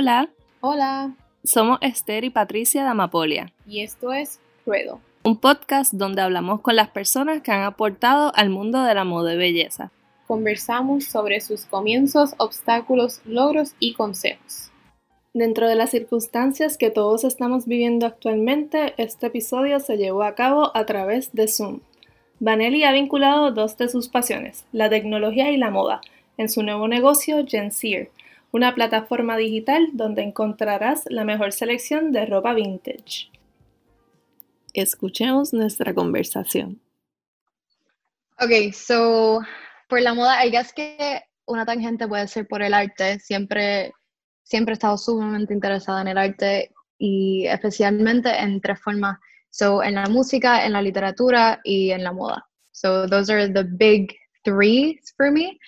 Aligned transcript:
Hola, 0.00 0.30
Hola, 0.60 1.16
somos 1.42 1.80
Esther 1.80 2.22
y 2.22 2.30
Patricia 2.30 2.84
de 2.84 2.88
Amapolia, 2.88 3.52
y 3.66 3.80
esto 3.80 4.12
es 4.12 4.38
Ruedo. 4.64 5.00
un 5.24 5.36
podcast 5.38 5.92
donde 5.92 6.22
hablamos 6.22 6.60
con 6.60 6.76
las 6.76 6.90
personas 6.90 7.42
que 7.42 7.50
han 7.50 7.64
aportado 7.64 8.30
al 8.36 8.48
mundo 8.48 8.84
de 8.84 8.94
la 8.94 9.02
moda 9.02 9.34
y 9.34 9.36
belleza. 9.36 9.90
Conversamos 10.28 11.06
sobre 11.06 11.40
sus 11.40 11.64
comienzos, 11.64 12.36
obstáculos, 12.38 13.22
logros 13.24 13.74
y 13.80 13.94
consejos. 13.94 14.70
Dentro 15.34 15.66
de 15.66 15.74
las 15.74 15.90
circunstancias 15.90 16.78
que 16.78 16.90
todos 16.90 17.24
estamos 17.24 17.66
viviendo 17.66 18.06
actualmente, 18.06 18.94
este 18.98 19.26
episodio 19.26 19.80
se 19.80 19.96
llevó 19.96 20.22
a 20.22 20.36
cabo 20.36 20.70
a 20.76 20.86
través 20.86 21.32
de 21.32 21.48
Zoom. 21.48 21.80
Vanelli 22.38 22.84
ha 22.84 22.92
vinculado 22.92 23.50
dos 23.50 23.76
de 23.76 23.88
sus 23.88 24.06
pasiones, 24.06 24.64
la 24.70 24.88
tecnología 24.90 25.50
y 25.50 25.56
la 25.56 25.70
moda, 25.70 26.02
en 26.36 26.48
su 26.48 26.62
nuevo 26.62 26.86
negocio 26.86 27.44
Genseer, 27.44 28.12
una 28.50 28.74
plataforma 28.74 29.36
digital 29.36 29.88
donde 29.92 30.22
encontrarás 30.22 31.04
la 31.06 31.24
mejor 31.24 31.52
selección 31.52 32.12
de 32.12 32.26
ropa 32.26 32.54
vintage. 32.54 33.30
Escuchemos 34.72 35.52
nuestra 35.52 35.94
conversación. 35.94 36.80
Ok, 38.40 38.72
so, 38.72 39.40
por 39.88 40.00
la 40.00 40.14
moda, 40.14 40.44
I 40.44 40.50
guess 40.50 40.72
que 40.72 41.22
una 41.46 41.66
tangente 41.66 42.06
puede 42.06 42.28
ser 42.28 42.46
por 42.46 42.62
el 42.62 42.72
arte. 42.72 43.18
Siempre, 43.18 43.92
siempre 44.44 44.72
he 44.72 44.74
estado 44.74 44.96
sumamente 44.96 45.52
interesada 45.52 46.02
en 46.02 46.08
el 46.08 46.18
arte 46.18 46.70
y 46.98 47.46
especialmente 47.46 48.30
en 48.30 48.60
tres 48.60 48.80
formas. 48.80 49.18
So, 49.50 49.82
en 49.82 49.94
la 49.96 50.06
música, 50.06 50.64
en 50.64 50.72
la 50.74 50.82
literatura 50.82 51.60
y 51.64 51.90
en 51.90 52.04
la 52.04 52.12
moda. 52.12 52.46
So, 52.70 53.08
those 53.08 53.32
are 53.32 53.52
the 53.52 53.64
big 53.64 54.14
three 54.44 55.00
for 55.16 55.32
me. 55.32 55.58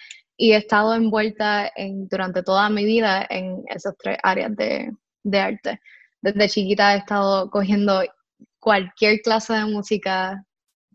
Y 0.42 0.52
he 0.52 0.56
estado 0.56 0.94
envuelta 0.94 1.70
en, 1.76 2.08
durante 2.08 2.42
toda 2.42 2.70
mi 2.70 2.86
vida 2.86 3.26
en 3.28 3.62
esas 3.68 3.94
tres 3.98 4.16
áreas 4.22 4.56
de, 4.56 4.90
de 5.22 5.38
arte. 5.38 5.80
Desde 6.22 6.48
chiquita 6.48 6.94
he 6.94 6.98
estado 6.98 7.50
cogiendo 7.50 8.02
cualquier 8.58 9.20
clase 9.20 9.52
de 9.52 9.66
música 9.66 10.42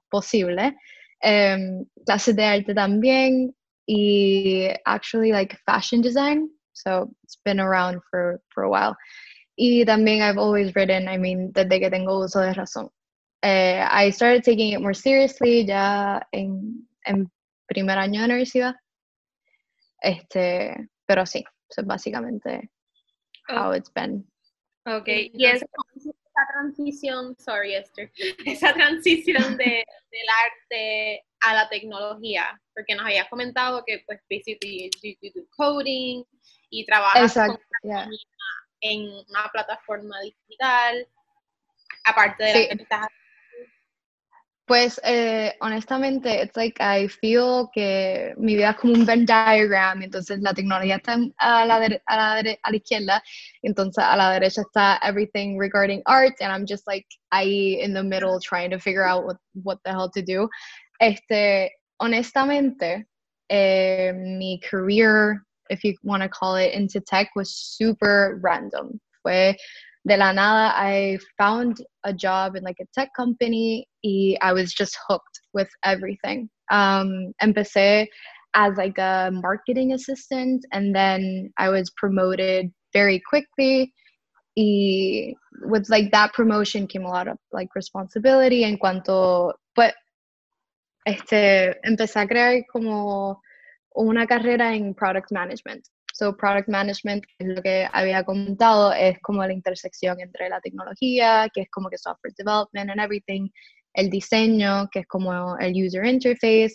posible, 0.10 0.76
em, 1.22 1.86
clases 2.08 2.36
de 2.36 2.44
arte 2.44 2.74
también 2.74 3.56
y 3.86 4.68
actually 4.86 5.32
like 5.32 5.56
fashion 5.64 6.02
design, 6.02 6.50
so 6.74 7.12
it's 7.24 7.38
been 7.46 7.60
around 7.60 8.02
for, 8.10 8.42
for 8.50 8.64
a 8.64 8.70
while. 8.70 8.96
Y 9.56 9.86
también 9.86 10.24
I've 10.24 10.40
always 10.40 10.74
written, 10.74 11.08
I 11.08 11.20
mean, 11.20 11.52
desde 11.54 11.80
que 11.80 11.92
tengo 11.92 12.18
uso 12.18 12.40
de 12.40 12.54
razón. 12.54 12.90
Eh, 13.44 13.80
I 13.80 14.10
started 14.12 14.44
taking 14.44 14.74
it 14.74 14.82
more 14.82 14.96
seriously 14.96 15.68
ya 15.68 16.20
en, 16.32 16.88
en 17.06 17.32
primer 17.68 18.00
año 18.00 18.22
de 18.22 18.26
universidad. 18.26 18.76
Este, 20.02 20.90
pero 21.06 21.26
sí, 21.26 21.44
eso 21.70 21.82
es 21.82 21.88
básicamente 21.88 22.72
how 23.50 23.74
it's 23.74 23.92
been. 23.94 24.26
Ok, 24.86 25.08
y 25.08 25.46
esa, 25.46 25.66
esa 25.96 26.48
transición, 26.54 27.36
sorry 27.40 27.76
Esther, 27.76 28.12
esa 28.46 28.74
transición 28.74 29.58
de, 29.58 29.84
del 30.12 30.28
arte 30.46 31.26
a 31.42 31.54
la 31.54 31.70
tecnología, 31.70 32.62
porque 32.74 32.96
nos 32.96 33.06
habías 33.06 33.30
comentado 33.30 33.84
que 33.86 34.04
pues 34.06 34.20
basically 34.30 34.90
you, 35.02 35.32
do 35.34 35.48
coding 35.56 36.24
y 36.70 36.86
trabajas 36.86 37.34
con 37.34 37.44
Exacto, 37.44 37.66
yeah. 37.84 38.08
en 38.82 39.02
una 39.30 39.50
plataforma 39.52 40.20
digital, 40.22 41.08
aparte 42.04 42.44
de 42.44 42.54
Sí. 42.54 42.68
la 42.70 42.76
que 42.76 42.84
estás 42.84 43.08
Pues 44.68 45.00
eh, 45.04 45.54
honestamente, 45.62 46.42
it's 46.42 46.58
like 46.58 46.82
I 46.82 47.08
feel 47.08 47.70
que 47.72 48.34
mi 48.38 48.56
vida 48.56 48.72
es 48.72 48.78
como 48.78 48.94
un 48.94 49.06
Venn 49.06 49.24
diagram, 49.24 50.02
entonces 50.02 50.40
la 50.42 50.56
tecnología 50.56 50.96
está 50.96 51.18
a 51.38 51.66
la, 51.68 52.42
a 52.64 52.76
izquierda, 52.76 53.22
entonces 53.62 54.04
a 54.04 54.16
la 54.18 54.32
derecha 54.32 54.62
está 54.62 55.00
everything 55.04 55.60
regarding 55.60 56.02
art, 56.08 56.34
and 56.42 56.52
I'm 56.52 56.66
just 56.66 56.88
like 56.88 57.06
ahí 57.32 57.80
in 57.80 57.94
the 57.94 58.02
middle 58.02 58.40
trying 58.40 58.72
to 58.72 58.80
figure 58.80 59.04
out 59.04 59.24
what, 59.26 59.38
what 59.54 59.78
the 59.86 59.92
hell 59.92 60.10
to 60.10 60.24
do. 60.24 60.50
Este, 61.00 61.72
honestamente, 62.00 63.06
eh, 63.50 64.14
mi 64.14 64.60
career, 64.68 65.44
if 65.70 65.84
you 65.84 65.96
want 66.02 66.24
to 66.24 66.30
call 66.30 66.56
it, 66.56 66.74
into 66.74 67.00
tech 67.02 67.30
was 67.36 67.56
super 67.56 68.40
random. 68.42 69.00
Fue 69.22 69.56
de 70.08 70.18
la 70.18 70.32
nada, 70.32 70.74
I 70.76 71.18
found 71.38 71.78
a 72.04 72.14
job 72.14 72.56
in 72.56 72.64
like 72.64 72.78
a 72.80 72.86
tech 72.94 73.10
company 73.16 73.88
y 74.04 74.38
I 74.42 74.54
was 74.54 74.72
just 74.72 74.98
hooked 75.08 75.42
with 75.54 75.70
everything. 75.84 76.50
Um, 76.72 77.34
empecé 77.42 78.08
as 78.54 78.78
like 78.78 78.98
a 79.00 79.32
marketing 79.34 79.94
assistant 79.94 80.66
and 80.72 80.96
then 80.96 81.52
I 81.58 81.70
was 81.70 81.92
promoted 81.98 82.72
very 82.94 83.22
quickly. 83.28 83.94
Y 84.56 85.34
with 85.64 85.90
like 85.90 86.12
that 86.12 86.34
promotion 86.34 86.88
came 86.88 87.04
a 87.04 87.10
lot 87.10 87.28
of 87.28 87.38
like 87.52 87.70
responsibility 87.76 88.64
en 88.64 88.78
cuanto, 88.78 89.54
but 89.76 89.96
este, 91.06 91.76
empecé 91.84 92.22
a 92.22 92.28
crear 92.28 92.64
como 92.72 93.42
una 93.98 94.26
carrera 94.28 94.74
en 94.76 94.94
product 94.94 95.32
management. 95.32 95.84
So 96.16 96.32
product 96.32 96.70
management, 96.70 97.26
que 97.26 97.36
es 97.40 97.48
lo 97.58 97.62
que 97.62 97.90
había 97.92 98.24
comentado, 98.24 98.94
es 98.94 99.20
como 99.20 99.46
la 99.46 99.52
intersección 99.52 100.18
entre 100.22 100.48
la 100.48 100.62
tecnología, 100.62 101.50
que 101.54 101.64
es 101.64 101.70
como 101.70 101.90
que 101.90 101.98
software 101.98 102.34
development 102.38 102.90
and 102.90 103.02
everything, 103.02 103.50
el 103.96 104.10
diseño, 104.10 104.88
que 104.94 105.00
es 105.00 105.08
como 105.08 105.58
el 105.58 105.74
user 105.76 106.06
interface, 106.06 106.74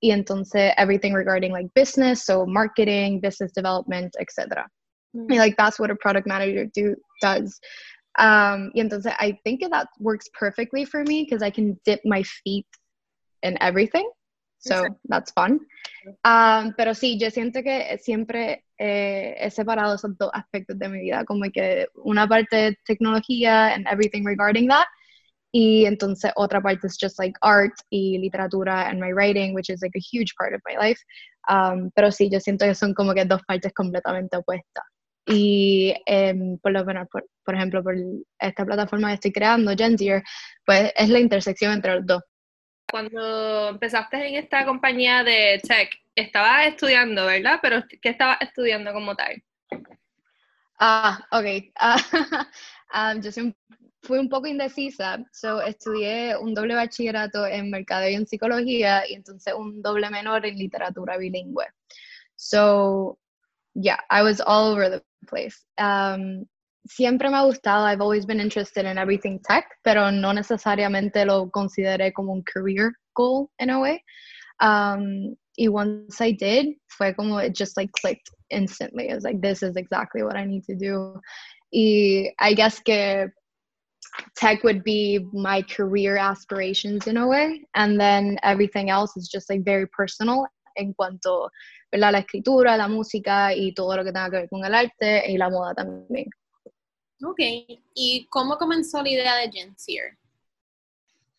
y 0.00 0.10
entonces 0.10 0.72
everything 0.76 1.12
regarding 1.14 1.52
like 1.52 1.70
business, 1.72 2.24
so 2.24 2.44
marketing, 2.44 3.20
business 3.20 3.52
development, 3.52 4.12
etc. 4.18 4.66
Y 5.14 5.38
like 5.38 5.56
that's 5.56 5.78
what 5.78 5.92
a 5.92 5.94
product 5.94 6.26
manager 6.26 6.66
do 6.74 6.96
does. 7.22 7.60
Um, 8.18 8.72
y 8.74 8.80
entonces 8.80 9.14
I 9.20 9.38
think 9.44 9.60
that 9.70 9.86
works 10.00 10.28
perfectly 10.36 10.84
for 10.84 11.04
me 11.04 11.22
because 11.22 11.44
I 11.44 11.50
can 11.50 11.78
dip 11.84 12.00
my 12.04 12.24
feet 12.24 12.66
in 13.44 13.56
everything. 13.60 14.10
So 14.58 14.74
Exacto. 14.74 14.96
that's 15.08 15.30
fun. 15.30 15.60
Um, 16.24 16.74
pero 16.76 16.92
sí, 16.92 17.18
yo 17.20 17.30
siento 17.30 17.62
que 17.62 17.98
siempre 18.02 18.64
eh, 18.80 19.36
he 19.38 19.50
separado 19.50 19.94
esos 19.94 20.16
dos 20.16 20.30
aspectos 20.32 20.78
de 20.78 20.88
mi 20.88 21.00
vida, 21.00 21.24
como 21.26 21.44
que 21.52 21.86
una 21.94 22.26
parte 22.26 22.56
de 22.56 22.78
tecnología 22.86 23.74
and 23.74 23.86
everything 23.86 24.24
regarding 24.24 24.68
that, 24.68 24.86
y 25.52 25.84
entonces 25.84 26.32
otra 26.36 26.62
parte 26.62 26.86
es 26.86 26.96
just 26.98 27.18
like 27.18 27.36
art 27.42 27.74
y 27.90 28.18
literatura 28.18 28.88
and 28.88 29.00
my 29.00 29.12
writing, 29.12 29.54
which 29.54 29.68
is 29.68 29.82
like 29.82 29.96
a 29.96 30.00
huge 30.00 30.34
part 30.38 30.54
of 30.54 30.60
my 30.66 30.76
life. 30.76 31.00
Um, 31.48 31.90
pero 31.94 32.10
sí, 32.10 32.30
yo 32.30 32.40
siento 32.40 32.64
que 32.64 32.74
son 32.74 32.94
como 32.94 33.12
que 33.12 33.24
dos 33.24 33.42
partes 33.46 33.72
completamente 33.74 34.36
opuestas. 34.36 34.84
Y 35.26 35.94
em, 36.06 36.58
por 36.58 36.72
lo 36.72 36.84
menos, 36.84 37.06
por, 37.10 37.26
por 37.44 37.54
ejemplo, 37.54 37.82
por 37.82 37.94
esta 38.38 38.64
plataforma 38.64 39.08
que 39.08 39.14
estoy 39.14 39.32
creando, 39.32 39.74
Genzier, 39.76 40.22
pues 40.64 40.92
es 40.96 41.08
la 41.08 41.18
intersección 41.20 41.72
entre 41.72 41.96
los 41.96 42.06
dos. 42.06 42.22
Cuando 42.90 43.68
empezaste 43.70 44.28
en 44.28 44.34
esta 44.36 44.64
compañía 44.64 45.22
de 45.24 45.60
tech, 45.66 45.90
estabas 46.14 46.66
estudiando, 46.66 47.26
¿verdad? 47.26 47.58
Pero 47.62 47.82
¿qué 48.02 48.08
estabas 48.10 48.38
estudiando 48.40 48.92
como 48.92 49.14
tal? 49.16 49.42
Ah, 50.78 51.18
ok. 51.32 51.46
Ah, 52.92 53.12
um, 53.14 53.20
yo 53.22 53.30
un- 53.44 53.54
fui 54.02 54.18
un 54.18 54.28
poco 54.28 54.48
indecisa, 54.48 55.18
so 55.32 55.60
estudié 55.62 56.36
un 56.36 56.54
doble 56.54 56.74
bachillerato 56.74 57.46
en 57.46 57.70
mercadeo 57.70 58.10
y 58.10 58.14
en 58.14 58.26
psicología 58.26 59.04
y 59.08 59.14
entonces 59.14 59.54
un 59.54 59.80
doble 59.80 60.10
menor 60.10 60.44
en 60.44 60.56
literatura 60.58 61.16
bilingüe. 61.16 61.66
So, 62.34 63.16
yeah, 63.74 64.00
I 64.10 64.22
was 64.24 64.40
all 64.40 64.72
over 64.72 64.90
the 64.90 65.04
place. 65.28 65.64
Um, 65.78 66.46
siempre 66.86 67.28
me 67.28 67.36
ha 67.36 67.44
gustado, 67.44 67.84
I've 67.84 68.00
always 68.00 68.26
been 68.26 68.40
interested 68.40 68.84
in 68.84 68.98
everything 68.98 69.40
tech, 69.40 69.64
pero 69.84 70.10
no 70.10 70.32
necesariamente 70.32 71.24
lo 71.26 71.50
consideré 71.50 72.12
como 72.12 72.32
un 72.32 72.42
career 72.42 72.92
goal 73.14 73.50
in 73.58 73.70
a 73.70 73.78
way. 73.78 74.02
Um, 74.60 75.36
y 75.56 75.68
once 75.68 76.20
I 76.20 76.32
did, 76.32 76.76
fue 76.88 77.12
como 77.14 77.38
it 77.38 77.54
just 77.54 77.76
like 77.76 77.90
clicked 77.92 78.30
instantly. 78.50 79.10
I 79.10 79.14
was 79.14 79.24
like, 79.24 79.40
this 79.40 79.62
is 79.62 79.76
exactly 79.76 80.22
what 80.22 80.36
I 80.36 80.44
need 80.44 80.64
to 80.64 80.74
do. 80.74 81.20
Y 81.72 82.30
I 82.38 82.54
guess 82.54 82.80
que 82.80 83.30
tech 84.36 84.64
would 84.64 84.82
be 84.82 85.26
my 85.32 85.62
career 85.62 86.16
aspirations 86.16 87.06
in 87.06 87.16
a 87.16 87.26
way, 87.26 87.64
and 87.74 88.00
then 88.00 88.38
everything 88.42 88.90
else 88.90 89.16
is 89.16 89.28
just 89.28 89.48
like 89.50 89.64
very 89.64 89.86
personal 89.88 90.46
en 90.76 90.94
cuanto 90.94 91.48
¿verdad? 91.92 92.12
la 92.12 92.18
escritura, 92.20 92.76
la 92.76 92.88
música 92.88 93.54
y 93.54 93.72
todo 93.74 93.96
lo 93.96 94.04
que 94.04 94.12
tenga 94.12 94.30
que 94.30 94.36
ver 94.36 94.48
con 94.48 94.64
el 94.64 94.74
arte 94.74 95.30
y 95.30 95.36
la 95.36 95.50
moda 95.50 95.74
también. 95.74 96.26
Ok, 97.22 97.38
¿y 97.94 98.26
cómo 98.30 98.56
comenzó 98.56 99.02
la 99.02 99.08
idea 99.10 99.36
de 99.36 99.50
Genseer? 99.50 100.16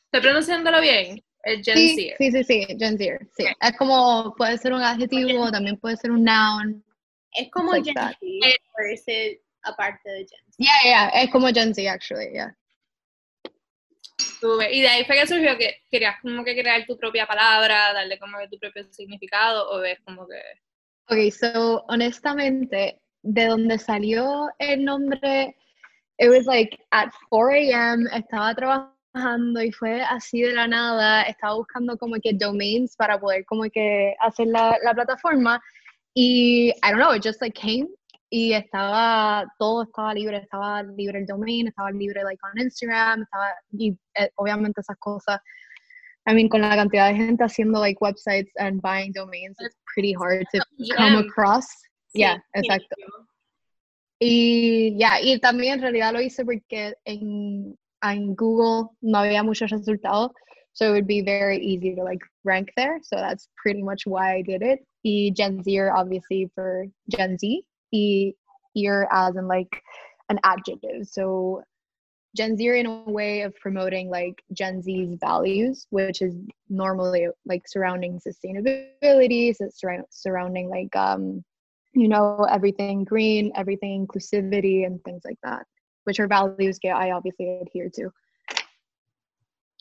¿Estoy 0.05 0.21
pronunciándolo 0.21 0.81
bien? 0.81 1.23
El 1.43 1.63
Gen 1.63 1.75
Sí, 1.75 2.13
sí, 2.17 2.31
sí, 2.31 2.43
sí, 2.43 2.67
Gen 2.77 2.97
Z, 2.97 3.17
sí. 3.35 3.45
Es 3.59 3.77
como, 3.77 4.35
puede 4.35 4.57
ser 4.57 4.73
un 4.73 4.81
adjetivo, 4.81 5.49
también 5.51 5.77
puede 5.77 5.97
ser 5.97 6.11
un 6.11 6.23
noun. 6.23 6.83
¿Es 7.33 7.49
como 7.49 7.71
like 7.71 7.85
Gen 7.85 7.95
that. 7.95 8.13
El- 8.21 9.39
aparte 9.63 10.09
de 10.09 10.17
Gen 10.19 10.27
Z? 10.27 10.55
Yeah, 10.57 10.71
yeah, 10.83 11.07
es 11.23 11.31
como 11.31 11.47
Gen 11.47 11.73
Z, 11.73 11.91
actually, 11.91 12.31
yeah. 12.31 12.55
Y 14.71 14.81
de 14.81 14.87
ahí 14.87 15.05
fue 15.05 15.15
que 15.15 15.27
surgió 15.27 15.57
que 15.57 15.77
querías 15.89 16.15
como 16.21 16.43
que 16.43 16.59
crear 16.59 16.85
tu 16.85 16.97
propia 16.97 17.25
palabra, 17.27 17.93
darle 17.93 18.17
como 18.19 18.37
que 18.39 18.47
tu 18.47 18.57
propio 18.57 18.83
significado, 18.91 19.69
o 19.71 19.79
ves 19.79 19.99
como 20.03 20.27
que... 20.27 20.41
Ok, 21.07 21.31
so, 21.31 21.83
honestamente, 21.87 22.99
de 23.21 23.45
donde 23.45 23.77
salió 23.77 24.49
el 24.57 24.83
nombre, 24.83 25.55
it 26.21 26.29
was 26.29 26.45
like 26.45 26.79
at 26.91 27.11
4 27.29 27.49
a.m., 27.51 28.07
estaba 28.13 28.53
trabajando 28.55 29.61
y 29.61 29.71
fue 29.71 30.03
así 30.03 30.41
de 30.41 30.53
la 30.53 30.67
nada, 30.67 31.23
estaba 31.23 31.55
buscando 31.55 31.97
como 31.97 32.15
que 32.21 32.33
domains 32.33 32.95
para 32.95 33.19
poder 33.19 33.43
como 33.45 33.63
que 33.63 34.15
hacer 34.21 34.47
la, 34.47 34.77
la 34.83 34.93
plataforma 34.93 35.59
y 36.13 36.71
I 36.83 36.91
don't 36.91 36.99
know, 36.99 37.13
it 37.13 37.23
just 37.23 37.41
like 37.41 37.59
came 37.59 37.87
y 38.29 38.53
estaba, 38.53 39.45
todo 39.57 39.83
estaba 39.83 40.13
libre, 40.13 40.37
estaba 40.37 40.83
libre 40.83 41.19
el 41.19 41.25
domain, 41.25 41.67
estaba 41.67 41.91
libre 41.91 42.23
like 42.23 42.39
on 42.43 42.61
Instagram, 42.61 43.23
estaba, 43.23 43.47
y 43.71 43.97
eh, 44.15 44.29
obviamente 44.35 44.79
esas 44.79 44.97
cosas, 44.99 45.41
I 46.27 46.35
mean, 46.35 46.47
con 46.47 46.61
la 46.61 46.75
cantidad 46.75 47.09
de 47.09 47.15
gente 47.15 47.43
haciendo 47.43 47.79
like 47.79 47.99
websites 47.99 48.51
and 48.57 48.79
buying 48.81 49.11
domains, 49.11 49.57
it's 49.59 49.75
pretty 49.91 50.13
hard 50.13 50.45
to 50.53 50.61
come 50.95 51.17
across. 51.17 51.65
yeah, 52.13 52.37
exacto. 52.53 52.95
Y 54.23 54.95
ya, 54.99 55.19
y 55.19 55.39
también 55.39 55.73
en 55.73 55.81
realidad 55.81 56.13
lo 56.13 56.21
hice 56.21 56.45
porque 56.45 56.93
en, 57.05 57.75
en 58.03 58.35
Google 58.35 58.89
no 59.01 59.17
había 59.17 59.41
muchos 59.41 59.71
resultados, 59.71 60.31
so 60.73 60.85
it 60.85 60.91
would 60.91 61.07
be 61.07 61.23
very 61.23 61.57
easy 61.57 61.95
to 61.95 62.03
like 62.03 62.21
rank 62.43 62.69
there. 62.77 62.99
So 63.01 63.15
that's 63.15 63.49
pretty 63.57 63.81
much 63.81 64.05
why 64.05 64.35
I 64.35 64.43
did 64.43 64.61
it. 64.61 64.85
Y 65.03 65.31
Gen 65.35 65.63
Z, 65.63 65.79
obviously 65.89 66.51
for 66.53 66.85
Gen 67.09 67.35
Z, 67.39 67.63
y 67.91 68.33
ear 68.75 69.07
as 69.11 69.35
in 69.35 69.47
like 69.47 69.81
an 70.29 70.39
adjective. 70.43 71.07
So 71.07 71.63
Gen 72.35 72.55
Z 72.55 72.67
in 72.67 72.85
a 72.85 73.09
way 73.09 73.41
of 73.41 73.55
promoting 73.55 74.11
like 74.11 74.43
Gen 74.53 74.83
Z's 74.83 75.17
values, 75.19 75.87
which 75.89 76.21
is 76.21 76.35
normally 76.69 77.27
like 77.45 77.67
surrounding 77.67 78.19
sustainability, 78.19 79.55
so 79.55 79.67
surrounding 80.11 80.69
like 80.69 80.95
um, 80.95 81.43
you 81.93 82.07
know, 82.07 82.45
everything 82.49 83.03
green, 83.03 83.51
everything 83.55 84.05
inclusivity 84.05 84.85
and 84.85 85.03
things 85.03 85.21
like 85.25 85.39
that, 85.43 85.65
which 86.05 86.19
are 86.19 86.27
values 86.27 86.79
that 86.83 86.95
I 86.95 87.11
obviously 87.11 87.61
adhere 87.61 87.89
to. 87.95 88.11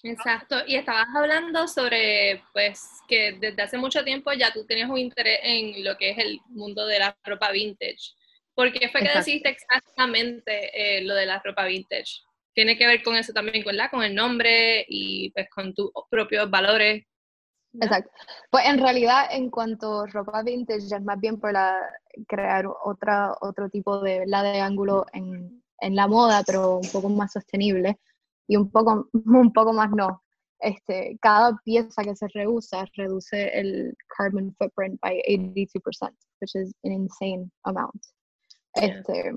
Exacto, 0.02 0.56
y 0.66 0.76
estabas 0.76 1.08
hablando 1.14 1.68
sobre, 1.68 2.42
pues, 2.54 2.88
que 3.06 3.32
desde 3.32 3.62
hace 3.62 3.76
mucho 3.76 4.02
tiempo 4.02 4.32
ya 4.32 4.50
tú 4.50 4.64
tenías 4.64 4.88
un 4.88 4.96
interés 4.96 5.40
en 5.42 5.84
lo 5.84 5.96
que 5.98 6.10
es 6.10 6.18
el 6.18 6.40
mundo 6.48 6.86
de 6.86 6.98
la 6.98 7.16
ropa 7.24 7.50
vintage. 7.50 8.14
¿Por 8.54 8.72
qué 8.72 8.88
fue 8.88 9.02
que 9.02 9.10
decidiste 9.14 9.50
exactamente 9.50 10.70
eh, 10.74 11.02
lo 11.02 11.14
de 11.14 11.26
la 11.26 11.40
ropa 11.44 11.64
vintage? 11.64 12.22
Tiene 12.54 12.78
que 12.78 12.86
ver 12.86 13.02
con 13.02 13.14
eso 13.14 13.32
también, 13.32 13.62
¿verdad? 13.64 13.90
Con 13.90 14.02
el 14.02 14.14
nombre 14.14 14.84
y 14.88 15.30
pues 15.32 15.48
con 15.50 15.74
tus 15.74 15.90
propios 16.10 16.50
valores. 16.50 17.04
Exacto. 17.74 18.10
Pues 18.50 18.66
en 18.66 18.78
realidad, 18.78 19.28
en 19.30 19.50
cuanto 19.50 20.00
a 20.00 20.06
ropa 20.06 20.42
vintage, 20.42 20.94
es 20.94 21.02
más 21.02 21.20
bien 21.20 21.38
para 21.38 21.78
crear 22.28 22.66
otra, 22.84 23.34
otro 23.40 23.68
tipo 23.68 24.00
de, 24.00 24.26
la 24.26 24.42
de 24.42 24.60
ángulo 24.60 25.06
en, 25.12 25.62
en 25.80 25.96
la 25.96 26.06
moda, 26.06 26.42
pero 26.46 26.76
un 26.76 26.88
poco 26.92 27.08
más 27.08 27.32
sostenible 27.32 27.98
y 28.46 28.56
un 28.56 28.70
poco, 28.70 29.08
un 29.12 29.52
poco 29.52 29.72
más 29.72 29.90
no. 29.90 30.22
Este, 30.58 31.16
cada 31.22 31.56
pieza 31.64 32.02
que 32.02 32.14
se 32.14 32.28
reusa 32.34 32.84
reduce 32.94 33.48
el 33.58 33.96
carbon 34.14 34.54
footprint 34.58 35.00
by 35.00 35.22
82%, 35.26 36.12
which 36.40 36.54
is 36.54 36.74
an 36.84 36.92
insane 36.92 37.50
amount. 37.64 38.02
Este, 38.74 39.32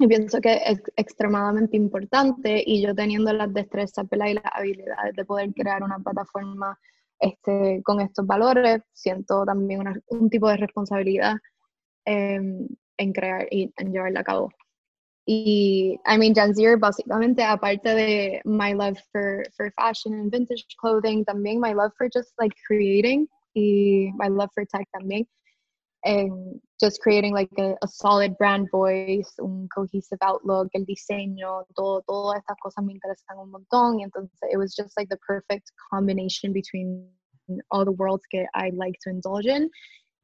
y 0.00 0.06
pienso 0.06 0.40
que 0.40 0.60
es 0.64 0.80
extremadamente 0.96 1.76
importante 1.76 2.62
y 2.64 2.82
yo 2.82 2.94
teniendo 2.94 3.32
las 3.32 3.52
destrezas 3.52 4.06
y 4.10 4.34
las 4.34 4.44
habilidades 4.52 5.14
de 5.14 5.24
poder 5.24 5.52
crear 5.54 5.82
una 5.82 5.98
plataforma 5.98 6.78
este, 7.20 7.80
con 7.84 8.00
estos 8.00 8.26
valores, 8.26 8.82
siento 8.92 9.44
también 9.44 10.02
un 10.08 10.30
tipo 10.30 10.48
de 10.48 10.56
responsabilidad 10.56 11.36
em, 12.08 12.66
en 12.96 13.12
crear 13.12 13.46
y 13.50 13.72
en 13.76 13.92
llevarla 13.92 14.20
a 14.20 14.24
cabo. 14.24 14.50
Y, 15.26 16.00
I 16.06 16.16
mean, 16.16 16.34
Janzier, 16.34 16.78
básicamente, 16.78 17.42
aparte 17.42 17.94
de 17.94 18.40
my 18.46 18.72
love 18.72 18.96
for, 19.12 19.44
for 19.54 19.70
fashion 19.72 20.14
and 20.14 20.32
vintage 20.32 20.64
clothing, 20.80 21.22
también 21.26 21.60
my 21.60 21.74
love 21.74 21.92
for 21.98 22.08
just 22.08 22.32
like 22.40 22.54
creating 22.66 23.28
y 23.54 24.10
my 24.16 24.28
love 24.28 24.48
for 24.54 24.64
tech 24.64 24.88
también. 24.96 25.26
And 26.04 26.60
just 26.80 27.02
creating 27.02 27.34
like 27.34 27.50
a, 27.58 27.74
a 27.82 27.88
solid 27.88 28.38
brand 28.38 28.68
voice, 28.70 29.34
un 29.38 29.68
cohesive 29.74 30.18
outlook, 30.22 30.68
el 30.74 30.86
diseño, 30.86 31.64
todo, 31.76 32.02
todas 32.08 32.38
estas 32.38 32.56
cosas 32.62 32.84
me 32.84 32.94
interesan 32.94 33.36
un 33.38 33.50
montón. 33.50 34.00
Y 34.00 34.04
entonces, 34.04 34.38
it 34.50 34.56
was 34.56 34.74
just 34.74 34.96
like 34.96 35.10
the 35.10 35.18
perfect 35.18 35.72
combination 35.92 36.54
between 36.54 37.06
all 37.70 37.84
the 37.84 37.92
worlds 37.92 38.24
that 38.32 38.46
I 38.54 38.70
like 38.74 38.94
to 39.02 39.10
indulge 39.10 39.46
in 39.46 39.68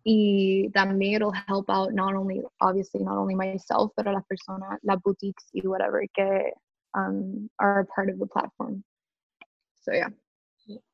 y 0.05 0.71
también 0.73 1.15
it'll 1.15 1.33
help 1.49 1.69
out 1.71 1.93
not 1.93 2.15
only 2.15 2.43
obviously 2.61 3.03
not 3.03 3.17
only 3.17 3.35
myself 3.35 3.91
pero 3.97 4.13
las 4.13 4.25
personas 4.27 4.79
las 4.83 5.01
boutiques 5.03 5.49
y 5.53 5.67
whatever 5.67 6.07
que 6.15 6.53
um, 6.95 7.49
are 7.59 7.87
part 7.95 8.11
of 8.11 8.19
the 8.19 8.27
platform 8.27 8.85
so 9.81 9.93
yeah 9.93 10.11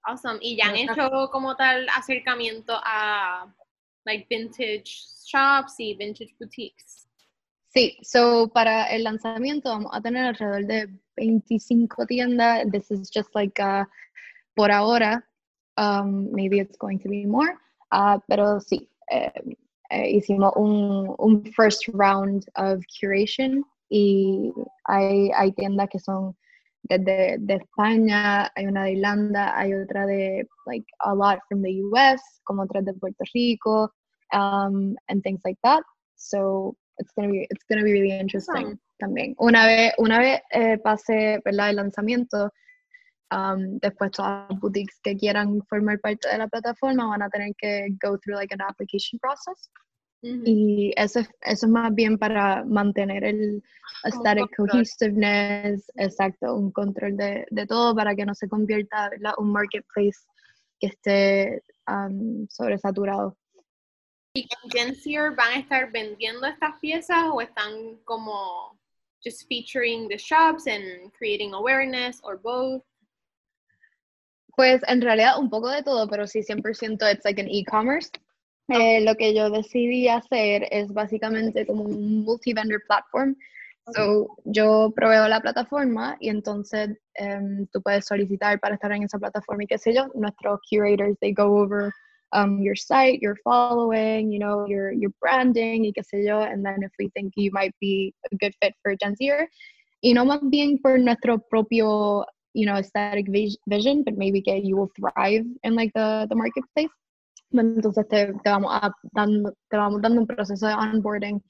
awesome 0.06 0.38
y 0.40 0.56
ya 0.56 0.68
han 0.68 0.76
hecho 0.76 1.28
como 1.30 1.56
tal 1.56 1.88
acercamiento 1.90 2.72
a 2.84 3.52
like 4.06 4.26
vintage 4.30 5.04
shops 5.26 5.74
y 5.78 5.94
vintage 5.94 6.34
boutiques 6.38 7.06
Sí, 7.72 7.98
so 8.02 8.48
para 8.48 8.86
el 8.86 9.04
lanzamiento 9.04 9.70
vamos 9.70 9.92
a 9.94 10.00
tener 10.00 10.26
alrededor 10.26 10.66
de 10.66 10.88
25 11.16 12.04
tiendas. 12.06 12.68
This 12.72 12.90
is 12.90 13.08
just 13.14 13.32
like 13.32 13.62
uh, 13.62 13.84
por 14.56 14.72
ahora. 14.72 15.24
Um, 15.76 16.32
maybe 16.32 16.58
it's 16.58 16.76
going 16.76 16.98
to 16.98 17.08
be 17.08 17.24
more. 17.26 17.56
Uh, 17.92 18.18
pero 18.26 18.58
sí, 18.58 18.89
hicimos 19.90 20.52
un, 20.56 21.14
un, 21.18 21.44
first 21.56 21.88
round 21.92 22.44
of 22.56 22.80
curation 23.00 23.64
y 23.90 24.52
hay, 24.84 25.30
hay 25.34 25.52
tiendas 25.52 25.88
que 25.90 25.98
son 25.98 26.36
desde 26.84 27.38
de 27.38 27.54
España, 27.54 28.50
hay 28.54 28.66
una 28.66 28.84
de 28.84 28.92
Irlanda, 28.92 29.56
hay 29.58 29.74
otra 29.74 30.06
de 30.06 30.46
like 30.66 30.86
a 31.00 31.14
lot 31.14 31.38
from 31.48 31.62
the 31.62 31.82
US, 31.82 32.20
como 32.44 32.62
otras 32.62 32.84
de 32.84 32.94
Puerto 32.94 33.24
Rico, 33.34 33.90
um, 34.32 34.96
and 35.08 35.22
things 35.22 35.40
like 35.44 35.58
that. 35.62 35.82
So 36.16 36.76
it's 36.98 37.12
gonna 37.16 37.30
be 37.30 37.46
it's 37.50 37.64
gonna 37.68 37.84
be 37.84 37.92
really 37.92 38.12
interesting 38.12 38.78
también. 39.00 39.34
Una 39.38 39.66
vez 39.66 39.92
una 39.98 40.18
vez 40.18 40.40
eh, 40.52 40.78
pase 40.78 41.40
¿verdad? 41.44 41.70
el 41.70 41.76
lanzamiento, 41.76 42.50
Um, 43.32 43.78
después 43.78 44.10
todas 44.10 44.50
las 44.50 44.58
boutiques 44.58 44.98
que 45.02 45.16
quieran 45.16 45.62
formar 45.68 46.00
parte 46.00 46.28
de 46.28 46.38
la 46.38 46.48
plataforma 46.48 47.06
van 47.06 47.22
a 47.22 47.30
tener 47.30 47.54
que 47.56 47.88
go 48.02 48.18
through 48.18 48.36
like 48.36 48.52
an 48.52 48.60
application 48.60 49.20
process. 49.20 49.70
Y 50.22 50.92
eso, 50.96 51.20
eso 51.20 51.66
es 51.66 51.68
más 51.68 51.94
bien 51.94 52.18
para 52.18 52.62
mantener 52.64 53.24
el 53.24 53.62
aesthetic 54.04 54.54
cohesiveness, 54.54 55.90
exacto, 55.96 56.56
un 56.56 56.70
control 56.72 57.16
de, 57.16 57.46
de, 57.50 57.66
todo 57.66 57.94
para 57.94 58.14
que 58.14 58.26
no 58.26 58.34
se 58.34 58.46
convierta 58.46 59.10
en 59.14 59.22
un 59.38 59.50
marketplace 59.50 60.18
que 60.78 60.88
esté 60.88 61.62
um, 61.88 62.46
sobresaturado. 62.48 63.34
¿Y 64.34 64.42
en 64.42 64.70
Gensier 64.70 65.34
van 65.34 65.52
a 65.52 65.58
estar 65.58 65.90
vendiendo 65.90 66.46
estas 66.46 66.78
piezas 66.80 67.24
o 67.32 67.40
están 67.40 67.96
como 68.04 68.78
just 69.24 69.48
featuring 69.48 70.06
the 70.08 70.18
shops 70.18 70.66
and 70.66 71.10
creating 71.18 71.54
awareness 71.54 72.20
or 72.22 72.36
both? 72.36 72.82
Pues 74.60 74.82
en 74.88 75.00
realidad 75.00 75.38
un 75.38 75.48
poco 75.48 75.70
de 75.70 75.82
todo, 75.82 76.06
pero 76.06 76.26
sí 76.26 76.42
100% 76.42 77.10
it's 77.10 77.24
like 77.24 77.40
an 77.40 77.48
e-commerce. 77.48 78.10
Eh, 78.68 79.00
lo 79.00 79.14
que 79.14 79.34
yo 79.34 79.48
decidí 79.48 80.06
hacer 80.06 80.68
es 80.70 80.92
básicamente 80.92 81.64
como 81.64 81.84
un 81.84 82.24
multi-vendor 82.26 82.82
platform. 82.86 83.34
So, 83.94 84.36
yo 84.44 84.92
proveo 84.94 85.26
la 85.28 85.40
plataforma 85.40 86.18
y 86.20 86.28
entonces 86.28 86.90
um, 87.18 87.66
tú 87.72 87.80
puedes 87.80 88.04
solicitar 88.04 88.60
para 88.60 88.74
estar 88.74 88.92
en 88.92 89.04
esa 89.04 89.18
plataforma 89.18 89.64
y 89.64 89.66
qué 89.66 89.78
sé 89.78 89.94
yo. 89.94 90.08
Nuestros 90.14 90.60
curators, 90.68 91.16
they 91.20 91.32
go 91.32 91.58
over 91.58 91.90
um, 92.34 92.60
your 92.60 92.76
site, 92.76 93.22
your 93.22 93.36
following, 93.42 94.30
you 94.30 94.38
know, 94.38 94.66
your, 94.68 94.92
your 94.92 95.10
branding 95.22 95.86
y 95.86 95.92
qué 95.94 96.04
sé 96.04 96.22
yo. 96.22 96.42
And 96.42 96.62
then 96.62 96.82
if 96.82 96.92
we 96.98 97.08
think 97.14 97.32
you 97.34 97.50
might 97.50 97.74
be 97.80 98.14
a 98.30 98.36
good 98.36 98.52
fit 98.60 98.74
for 98.82 98.94
Genzier, 98.94 99.48
y 100.02 100.12
no 100.12 100.26
más 100.26 100.40
bien 100.42 100.78
por 100.78 100.98
nuestro 100.98 101.38
propio 101.38 102.26
you 102.54 102.66
know 102.66 102.76
aesthetic 102.76 103.26
vision 103.66 104.02
but 104.04 104.14
maybe 104.16 104.40
que 104.42 104.56
you 104.56 104.76
will 104.76 104.90
thrive 104.96 105.44
in 105.62 105.74
like 105.74 105.92
the, 105.94 106.26
the 106.28 106.34
marketplace 106.34 106.90
entonces 107.52 108.06
te, 108.08 108.26
te, 108.26 108.50
vamos 108.50 108.72
a, 108.72 108.92
dando, 109.12 109.52
te 109.68 109.76
vamos 109.76 110.00
dando 110.00 110.20
un 110.20 110.26
proceso 110.26 110.66
de 110.66 110.74
onboarding 110.74 111.42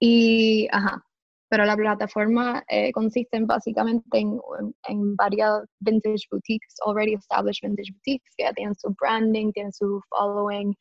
y 0.00 0.68
ajá 0.70 1.02
pero 1.50 1.64
la 1.64 1.76
plataforma 1.76 2.62
eh, 2.68 2.92
consiste 2.92 3.36
en 3.36 3.46
básicamente 3.46 4.18
en, 4.18 4.40
en, 4.88 5.16
varias 5.16 5.64
vintage 5.80 6.28
boutiques, 6.30 6.76
already 6.86 7.14
established 7.14 7.62
vintage 7.62 7.90
boutiques, 7.92 8.32
que 8.36 8.44
ya 8.44 8.52
tienen 8.52 8.76
su 8.76 8.94
branding, 9.00 9.50
tienen 9.50 9.72
su 9.72 10.00
following, 10.10 10.72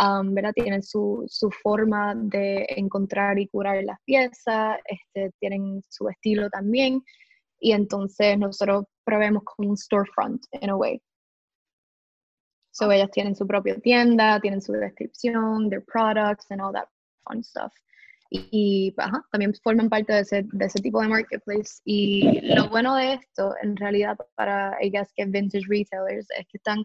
um, 0.00 0.34
¿verdad? 0.34 0.52
tienen 0.54 0.82
su, 0.82 1.24
su, 1.28 1.50
forma 1.50 2.14
de 2.16 2.64
encontrar 2.70 3.38
y 3.38 3.48
curar 3.48 3.84
las 3.84 3.98
piezas, 4.06 4.78
este, 4.86 5.30
tienen 5.40 5.84
su 5.90 6.08
estilo 6.08 6.48
también, 6.48 7.02
y 7.60 7.72
entonces 7.72 8.38
nosotros 8.38 8.86
proveemos 9.04 9.42
como 9.44 9.70
un 9.70 9.76
storefront, 9.76 10.44
in 10.60 10.70
a 10.70 10.76
way. 10.76 11.00
So 12.72 12.90
ellas 12.90 13.10
tienen 13.12 13.36
su 13.36 13.46
propia 13.46 13.78
tienda, 13.78 14.40
tienen 14.40 14.60
su 14.60 14.72
descripción, 14.72 15.70
their 15.70 15.84
products 15.84 16.50
and 16.50 16.60
all 16.60 16.72
that 16.72 16.88
fun 17.24 17.42
stuff. 17.42 17.72
y 18.30 18.92
ajá, 18.96 19.24
también 19.30 19.54
forman 19.62 19.88
parte 19.88 20.12
de 20.12 20.20
ese, 20.20 20.42
de 20.52 20.64
ese 20.64 20.80
tipo 20.80 21.00
de 21.00 21.08
marketplace. 21.08 21.80
Y 21.84 22.40
lo 22.54 22.68
bueno 22.68 22.96
de 22.96 23.14
esto, 23.14 23.54
en 23.62 23.76
realidad, 23.76 24.18
para 24.34 24.76
ellas 24.80 25.12
que 25.14 25.24
vintage 25.24 25.66
retailers, 25.68 26.26
es 26.36 26.46
que 26.48 26.56
están 26.56 26.84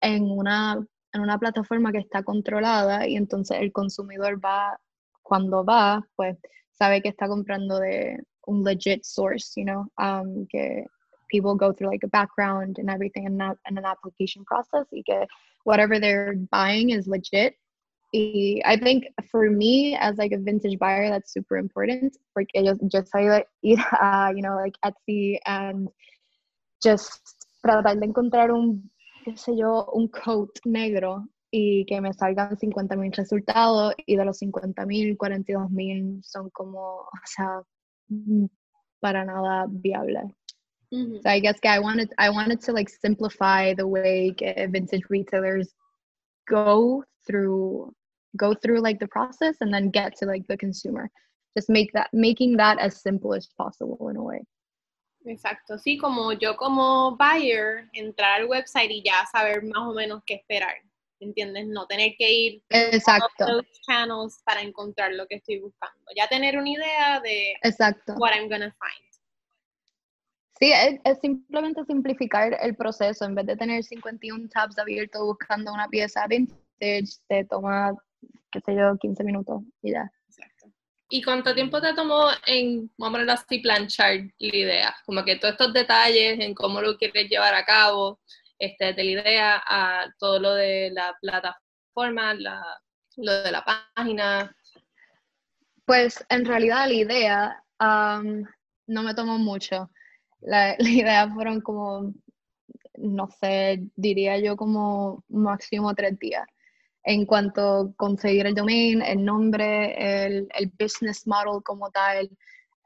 en 0.00 0.30
una, 0.30 0.86
en 1.12 1.20
una 1.20 1.38
plataforma 1.38 1.90
que 1.90 1.98
está 1.98 2.22
controlada 2.22 3.08
y 3.08 3.16
entonces 3.16 3.58
el 3.60 3.72
consumidor 3.72 4.44
va, 4.44 4.78
cuando 5.22 5.64
va, 5.64 6.06
pues 6.16 6.38
sabe 6.70 7.02
que 7.02 7.08
está 7.08 7.26
comprando 7.26 7.80
de 7.80 8.22
un 8.46 8.62
legit 8.62 9.02
source, 9.02 9.60
you 9.60 9.64
know, 9.64 9.90
um, 9.98 10.46
que 10.48 10.86
people 11.28 11.54
go 11.54 11.72
through 11.72 11.88
like 11.88 12.04
a 12.04 12.08
background 12.08 12.78
and 12.78 12.90
everything 12.90 13.26
and, 13.26 13.40
and 13.40 13.78
an 13.78 13.84
application 13.84 14.44
process 14.44 14.86
y 14.92 15.02
que 15.04 15.26
whatever 15.64 15.98
they're 15.98 16.34
buying 16.50 16.90
is 16.90 17.06
legit 17.06 17.54
I 18.14 18.78
think 18.80 19.06
for 19.30 19.50
me 19.50 19.96
as 19.96 20.18
like 20.18 20.32
a 20.32 20.38
vintage 20.38 20.78
buyer, 20.78 21.10
that's 21.10 21.32
super 21.32 21.56
important 21.56 22.16
porque 22.32 22.54
yo, 22.54 22.74
yo 22.92 23.02
soy 23.02 23.42
ir 23.62 23.78
a, 24.00 24.32
you 24.34 24.42
know, 24.42 24.54
like 24.54 24.76
Etsy 24.84 25.38
and 25.46 25.88
just 26.80 27.20
tratar 27.64 27.98
de 27.98 28.06
encontrar 28.06 28.50
un, 28.52 28.88
qué 29.24 29.36
sé 29.36 29.58
yo, 29.58 29.90
un 29.94 30.08
coat 30.08 30.60
negro 30.64 31.24
y 31.50 31.84
que 31.86 32.00
me 32.00 32.12
salgan 32.12 32.56
50 32.56 32.94
mil 32.96 33.12
resultados 33.12 33.94
y 34.06 34.16
de 34.16 34.24
los 34.24 34.38
50 34.38 34.86
mil, 34.86 35.16
42 35.16 35.70
mil 35.70 36.20
son 36.22 36.50
como, 36.50 36.78
o 36.78 37.08
sea, 37.24 37.62
mm, 38.08 38.46
para 39.00 39.24
nada 39.24 39.66
viable. 39.68 40.22
Mm-hmm. 40.94 41.16
So 41.22 41.30
I 41.30 41.40
guess 41.40 41.58
I 41.64 41.80
wanted 41.80 42.12
I 42.18 42.30
wanted 42.30 42.60
to 42.62 42.72
like 42.72 42.88
simplify 42.88 43.74
the 43.74 43.86
way 43.86 44.34
vintage 44.70 45.02
retailers 45.10 45.74
go 46.48 47.02
through 47.26 47.92
go 48.36 48.54
through 48.54 48.80
like 48.80 49.00
the 49.00 49.08
process 49.08 49.56
and 49.60 49.72
then 49.72 49.90
get 49.90 50.16
to 50.18 50.26
like 50.26 50.46
the 50.46 50.56
consumer 50.56 51.10
just 51.56 51.68
make 51.68 51.92
that 51.94 52.10
making 52.12 52.56
that 52.58 52.78
as 52.78 53.02
simple 53.02 53.34
as 53.34 53.48
possible 53.56 54.08
in 54.08 54.16
a 54.16 54.22
way 54.22 54.40
Exacto, 55.26 55.78
sí, 55.78 55.96
como 55.96 56.32
yo 56.32 56.54
como 56.54 57.16
buyer, 57.16 57.88
entrar 57.94 58.42
al 58.42 58.46
website 58.46 58.90
y 58.90 59.02
ya 59.02 59.24
saber 59.32 59.62
más 59.62 59.88
o 59.88 59.94
menos 59.94 60.22
qué 60.26 60.34
esperar, 60.34 60.74
¿entiendes? 61.18 61.66
No 61.66 61.86
tener 61.86 62.12
que 62.18 62.30
ir 62.30 62.62
Exacto. 62.68 63.46
a 63.46 63.52
los 63.52 63.64
channels 63.86 64.42
para 64.44 64.60
encontrar 64.60 65.14
lo 65.14 65.26
que 65.26 65.36
estoy 65.36 65.60
buscando. 65.60 66.04
Ya 66.14 66.28
tener 66.28 66.58
una 66.58 66.68
idea 66.68 67.20
de 67.20 67.54
Exacto. 67.62 68.16
what 68.18 68.34
I'm 68.34 68.50
gonna 68.50 68.76
find. 68.78 69.13
Sí, 70.58 70.72
es, 70.72 71.00
es, 71.04 71.18
simplemente 71.20 71.84
simplificar 71.84 72.56
el 72.60 72.76
proceso. 72.76 73.24
En 73.24 73.34
vez 73.34 73.46
de 73.46 73.56
tener 73.56 73.82
51 73.82 74.48
tabs 74.48 74.78
abiertos 74.78 75.22
buscando 75.22 75.72
una 75.72 75.88
pieza 75.88 76.26
vintage, 76.26 77.18
te 77.28 77.44
toma 77.44 77.92
qué 78.54 78.60
sé 78.60 78.76
yo, 78.76 78.96
15 78.96 79.24
minutos 79.24 79.62
y 79.82 79.92
ya. 79.92 80.10
Exacto. 80.28 80.70
¿Y 81.10 81.22
cuánto 81.22 81.54
tiempo 81.54 81.80
te 81.80 81.92
tomó 81.92 82.28
en, 82.46 82.90
vamos 82.96 83.08
a 83.08 83.12
ponerlo 83.12 83.32
así, 83.32 83.58
planchar 83.58 84.16
la 84.38 84.56
idea? 84.56 84.96
Como 85.04 85.24
que 85.24 85.36
todos 85.36 85.52
estos 85.52 85.72
detalles 85.72 86.38
en 86.38 86.54
cómo 86.54 86.80
lo 86.80 86.96
quieres 86.96 87.28
llevar 87.28 87.54
a 87.54 87.64
cabo, 87.64 88.20
este, 88.58 88.92
de 88.92 89.04
la 89.04 89.10
idea 89.10 89.62
a 89.66 90.06
todo 90.18 90.38
lo 90.38 90.54
de 90.54 90.90
la 90.92 91.16
plataforma, 91.20 92.34
la, 92.34 92.62
lo 93.16 93.42
de 93.42 93.50
la 93.50 93.64
página. 93.64 94.56
Pues 95.84 96.24
en 96.28 96.44
realidad 96.44 96.86
la 96.86 96.94
idea 96.94 97.64
no 98.86 99.02
me 99.02 99.14
tomó 99.14 99.36
mucho. 99.36 99.90
La, 100.44 100.76
la 100.78 100.88
idea 100.88 101.28
fueron 101.34 101.60
como, 101.60 102.12
no 102.96 103.28
sé, 103.40 103.82
diría 103.96 104.38
yo 104.38 104.56
como 104.56 105.24
máximo 105.28 105.94
tres 105.94 106.18
días 106.18 106.46
en 107.04 107.26
cuanto 107.26 107.80
a 107.80 107.92
conseguir 107.96 108.46
el 108.46 108.54
domain, 108.54 109.02
el 109.02 109.24
nombre, 109.24 110.24
el, 110.24 110.48
business 110.78 111.26
model 111.26 111.62
como 111.62 111.90
tal, 111.90 112.30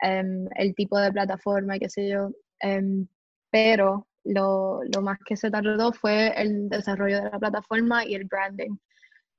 um, 0.03 0.49
el 0.57 0.75
tipo 0.75 0.99
de 0.99 1.13
plataforma, 1.13 1.79
qué 1.79 1.89
sé 1.89 2.09
yo. 2.09 2.31
Um, 2.63 3.07
pero 3.51 4.09
lo, 4.25 4.81
más 5.03 5.19
que 5.25 5.37
se 5.37 5.51
tardó 5.51 5.93
fue 5.93 6.33
el 6.37 6.69
desarrollo 6.69 7.23
de 7.23 7.31
la 7.31 7.39
plataforma 7.39 8.05
y 8.05 8.15
el 8.15 8.25
branding. 8.25 8.77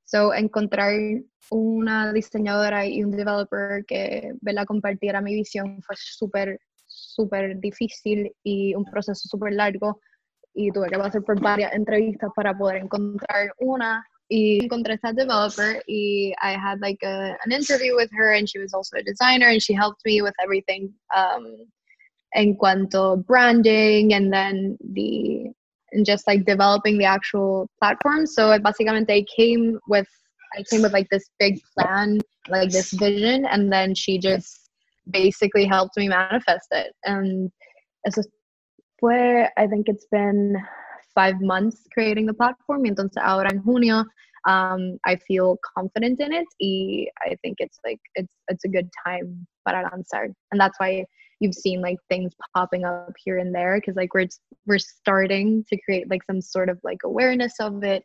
So, 0.05 0.33
encontrar 0.33 0.93
una 1.51 2.11
diseñadora 2.13 2.85
y 2.85 3.03
un 3.03 3.11
developer 3.11 3.85
que 3.85 4.33
la 4.41 4.65
compartiera 4.65 5.21
mi 5.21 5.35
visión 5.35 5.81
fue 5.83 5.95
súper, 5.97 6.59
súper 7.19 7.59
difícil 7.59 8.31
y 8.43 8.73
un 8.75 8.85
proceso 8.85 9.27
súper 9.27 9.53
largo. 9.53 9.99
Y 10.53 10.71
tuve 10.71 10.89
que 10.89 10.97
pasar 10.97 11.21
por 11.23 11.39
varias 11.41 11.73
entrevistas 11.73 12.29
para 12.35 12.57
poder 12.57 12.77
encontrar 12.77 13.51
una 13.59 14.03
y 14.29 14.63
encontré 14.63 14.93
esta 14.93 15.11
developer 15.11 15.81
y 15.87 16.33
I 16.41 16.53
had 16.53 16.79
like 16.81 17.03
a, 17.03 17.35
an 17.45 17.51
interview 17.51 17.95
with 17.95 18.09
her 18.11 18.33
and 18.33 18.47
she 18.47 18.59
was 18.59 18.73
also 18.73 18.97
a 18.97 19.03
designer 19.03 19.47
and 19.47 19.61
she 19.61 19.73
helped 19.73 20.01
me 20.05 20.21
with 20.21 20.35
everything 20.43 20.93
um, 21.15 21.45
en 22.35 22.55
cuanto 22.55 23.17
branding 23.27 24.13
and 24.13 24.31
then 24.31 24.77
the 24.93 25.51
and 25.91 26.05
just 26.05 26.27
like 26.27 26.45
developing 26.45 26.99
the 26.99 27.05
actual 27.05 27.67
platform. 27.79 28.27
So 28.27 28.57
basically 28.59 29.05
I 29.09 29.25
came 29.35 29.79
with 29.87 30.07
I 30.55 30.63
came 30.69 30.81
with 30.83 30.93
like 30.93 31.07
this 31.09 31.29
big 31.39 31.59
plan, 31.77 32.19
like 32.47 32.69
this 32.69 32.91
vision, 32.91 33.45
and 33.45 33.71
then 33.71 33.93
she 33.95 34.19
just 34.19 34.58
basically 35.11 35.65
helped 35.65 35.97
me 35.97 36.07
manifest 36.07 36.67
it. 36.71 36.93
And 37.05 37.51
eso 38.05 38.21
fue, 38.99 39.47
I 39.57 39.67
think 39.67 39.87
it's 39.87 40.07
been 40.11 40.55
five 41.15 41.39
months 41.41 41.83
creating 41.93 42.25
the 42.25 42.33
platform. 42.33 42.85
Entonces 42.85 43.21
ahora 43.21 43.49
en 43.51 43.61
junio, 43.61 44.05
um, 44.45 44.97
I 45.05 45.15
feel 45.27 45.57
confident 45.75 46.19
in 46.21 46.33
it. 46.33 46.47
Y 46.59 47.07
I 47.21 47.35
think 47.41 47.57
it's 47.59 47.79
like 47.83 47.99
it's 48.15 48.33
it's 48.47 48.65
a 48.65 48.69
good 48.69 48.89
time 49.05 49.45
para 49.67 49.83
lanzar, 49.89 50.33
and 50.51 50.59
that's 50.59 50.79
why 50.79 51.05
you've 51.39 51.55
seen 51.55 51.81
like 51.81 51.97
things 52.09 52.33
popping 52.55 52.83
up 52.85 53.13
here 53.23 53.37
and 53.37 53.53
there 53.53 53.77
because 53.77 53.95
like 53.95 54.13
we're 54.13 54.27
we're 54.65 54.79
starting 54.79 55.63
to 55.69 55.77
create 55.81 56.09
like 56.09 56.23
some 56.25 56.41
sort 56.41 56.69
of 56.69 56.79
like 56.83 56.99
awareness 57.03 57.53
of 57.59 57.83
it. 57.83 58.03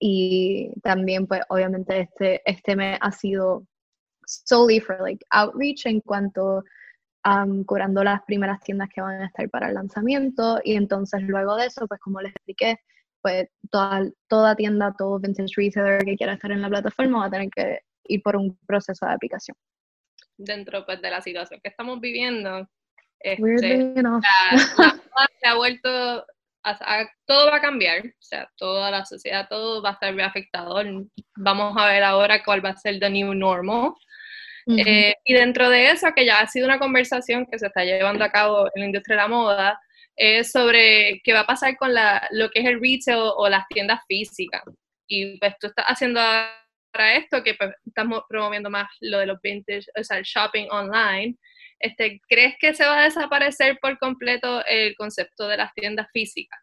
Y 0.00 0.72
también 0.84 1.28
pues 1.28 1.42
obviamente 1.50 2.08
este 2.08 2.40
este 2.46 2.76
mes 2.76 2.98
ha 3.00 3.10
sido 3.10 3.64
solely 4.46 4.80
for 4.80 4.98
like 5.00 5.24
outreach 5.30 5.86
en 5.86 6.00
cuanto 6.00 6.64
um, 7.24 7.64
curando 7.64 8.02
las 8.04 8.22
primeras 8.24 8.60
tiendas 8.60 8.88
que 8.88 9.00
van 9.00 9.22
a 9.22 9.26
estar 9.26 9.48
para 9.50 9.68
el 9.68 9.74
lanzamiento 9.74 10.60
y 10.64 10.76
entonces 10.76 11.22
luego 11.22 11.56
de 11.56 11.66
eso, 11.66 11.86
pues 11.86 12.00
como 12.00 12.20
les 12.20 12.32
expliqué, 12.32 12.78
pues 13.20 13.48
toda, 13.70 14.02
toda 14.28 14.56
tienda, 14.56 14.94
todo 14.98 15.18
vintage 15.20 15.54
retailer 15.56 16.04
que 16.04 16.16
quiera 16.16 16.34
estar 16.34 16.50
en 16.50 16.62
la 16.62 16.68
plataforma 16.68 17.20
va 17.20 17.26
a 17.26 17.30
tener 17.30 17.48
que 17.50 17.80
ir 18.04 18.22
por 18.22 18.36
un 18.36 18.58
proceso 18.66 19.06
de 19.06 19.12
aplicación. 19.12 19.56
Dentro 20.36 20.84
pues, 20.84 21.00
de 21.00 21.10
la 21.10 21.20
situación 21.20 21.60
que 21.62 21.68
estamos 21.68 22.00
viviendo, 22.00 22.68
este, 23.20 23.94
la, 24.02 24.20
se 25.40 25.46
ha 25.46 25.54
vuelto, 25.54 26.26
todo 27.26 27.50
va 27.50 27.56
a 27.56 27.60
cambiar, 27.60 28.06
o 28.06 28.22
sea, 28.22 28.50
toda 28.56 28.90
la 28.90 29.04
sociedad, 29.04 29.46
todo 29.48 29.82
va 29.82 29.90
a 29.90 29.92
estar 29.92 30.20
afectado. 30.20 30.82
Vamos 31.36 31.76
a 31.76 31.86
ver 31.86 32.02
ahora 32.02 32.42
cuál 32.44 32.64
va 32.64 32.70
a 32.70 32.76
ser 32.76 32.98
the 32.98 33.08
new 33.08 33.34
normal. 33.34 33.94
Eh, 34.66 35.14
y 35.24 35.34
dentro 35.34 35.68
de 35.68 35.90
eso, 35.90 36.08
que 36.14 36.24
ya 36.24 36.40
ha 36.40 36.46
sido 36.46 36.66
una 36.66 36.78
conversación 36.78 37.46
que 37.46 37.58
se 37.58 37.66
está 37.66 37.84
llevando 37.84 38.24
a 38.24 38.30
cabo 38.30 38.66
en 38.74 38.80
la 38.80 38.86
industria 38.86 39.16
de 39.16 39.22
la 39.22 39.28
moda, 39.28 39.80
es 40.16 40.52
sobre 40.52 41.20
qué 41.24 41.32
va 41.32 41.40
a 41.40 41.46
pasar 41.46 41.76
con 41.76 41.94
la, 41.94 42.26
lo 42.30 42.50
que 42.50 42.60
es 42.60 42.66
el 42.66 42.80
retail 42.80 43.32
o 43.36 43.48
las 43.48 43.66
tiendas 43.68 44.00
físicas. 44.06 44.62
Y 45.06 45.38
pues 45.38 45.54
tú 45.58 45.68
estás 45.68 45.86
haciendo 45.86 46.20
para 46.92 47.16
esto, 47.16 47.42
que 47.42 47.54
pues, 47.54 47.70
estamos 47.86 48.22
promoviendo 48.28 48.70
más 48.70 48.88
lo 49.00 49.18
de 49.18 49.26
los 49.26 49.40
vintage, 49.40 49.86
o 49.98 50.04
sea, 50.04 50.18
el 50.18 50.24
shopping 50.24 50.68
online. 50.70 51.36
Este, 51.78 52.20
¿Crees 52.28 52.54
que 52.60 52.74
se 52.74 52.84
va 52.84 53.00
a 53.00 53.04
desaparecer 53.04 53.78
por 53.80 53.98
completo 53.98 54.64
el 54.66 54.94
concepto 54.96 55.48
de 55.48 55.56
las 55.56 55.72
tiendas 55.74 56.06
físicas? 56.12 56.60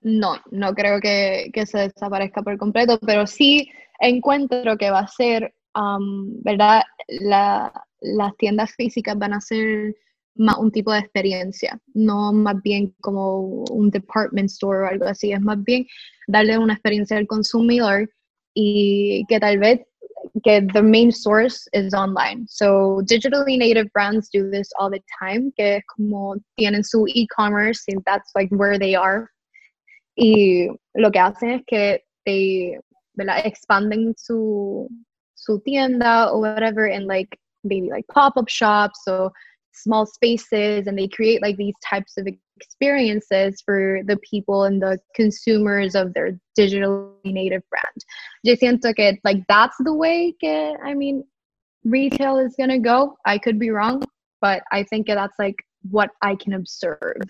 No, 0.00 0.42
no 0.50 0.74
creo 0.74 1.00
que, 1.00 1.50
que 1.52 1.66
se 1.66 1.78
desaparezca 1.78 2.42
por 2.42 2.56
completo, 2.58 2.98
pero 3.04 3.26
sí 3.26 3.70
encuentro 3.98 4.76
que 4.76 4.90
va 4.90 5.00
a 5.00 5.08
ser 5.08 5.54
¿verdad? 5.74 6.82
La, 7.08 7.72
las 8.00 8.36
tiendas 8.36 8.72
físicas 8.74 9.16
van 9.18 9.34
a 9.34 9.40
ser 9.40 9.94
más 10.38 10.56
un 10.58 10.70
tipo 10.70 10.92
de 10.92 11.00
experiencia, 11.00 11.80
no 11.94 12.32
más 12.32 12.62
bien 12.62 12.94
como 13.00 13.64
un 13.70 13.90
department 13.90 14.50
store 14.50 14.84
o 14.84 14.86
algo 14.86 15.04
así, 15.06 15.32
es 15.32 15.40
más 15.40 15.62
bien 15.64 15.86
darle 16.28 16.58
una 16.58 16.74
experiencia 16.74 17.16
al 17.16 17.26
consumidor 17.26 18.08
y 18.54 19.24
que 19.28 19.40
tal 19.40 19.58
vez 19.58 19.80
que 20.44 20.66
the 20.72 20.82
main 20.82 21.10
source 21.12 21.68
is 21.72 21.94
online. 21.94 22.46
So 22.48 23.02
digitally 23.04 23.58
native 23.58 23.90
brands 23.92 24.28
do 24.32 24.50
this 24.50 24.70
all 24.78 24.90
the 24.90 25.02
time, 25.20 25.52
que 25.56 25.76
es 25.76 25.84
como 25.86 26.36
tienen 26.56 26.84
su 26.84 27.06
e-commerce 27.08 27.84
and 27.88 28.02
that's 28.04 28.30
like 28.34 28.50
where 28.54 28.78
they 28.78 28.94
are. 28.94 29.28
Y 30.16 30.68
lo 30.94 31.10
que 31.10 31.18
hacen 31.18 31.50
es 31.50 31.62
que 31.66 32.04
they, 32.24 32.78
¿verdad? 33.14 33.44
expanden 33.44 34.14
su, 34.16 34.88
su 35.38 35.60
tienda 35.64 36.28
or 36.30 36.40
whatever 36.40 36.86
and 36.86 37.06
like 37.06 37.38
maybe 37.64 37.90
like 37.90 38.06
pop-up 38.08 38.48
shops 38.48 39.00
or 39.06 39.32
small 39.72 40.06
spaces 40.06 40.86
and 40.86 40.98
they 40.98 41.08
create 41.08 41.40
like 41.40 41.56
these 41.56 41.74
types 41.84 42.16
of 42.16 42.26
experiences 42.56 43.62
for 43.64 44.00
the 44.06 44.16
people 44.28 44.64
and 44.64 44.82
the 44.82 44.98
consumers 45.14 45.94
of 45.94 46.12
their 46.14 46.38
digitally 46.58 47.12
native 47.24 47.62
brand. 47.70 48.04
Yo 48.42 48.54
siento 48.54 48.94
que 48.94 49.18
like 49.24 49.44
that's 49.48 49.76
the 49.80 49.94
way 49.94 50.34
que 50.40 50.74
I 50.84 50.94
mean 50.94 51.24
retail 51.84 52.38
is 52.38 52.54
going 52.56 52.70
to 52.70 52.78
go. 52.78 53.16
I 53.24 53.38
could 53.38 53.58
be 53.58 53.70
wrong, 53.70 54.02
but 54.40 54.62
I 54.72 54.82
think 54.82 55.06
that's 55.06 55.38
like 55.38 55.56
what 55.90 56.10
I 56.22 56.34
can 56.34 56.54
observe. 56.54 57.22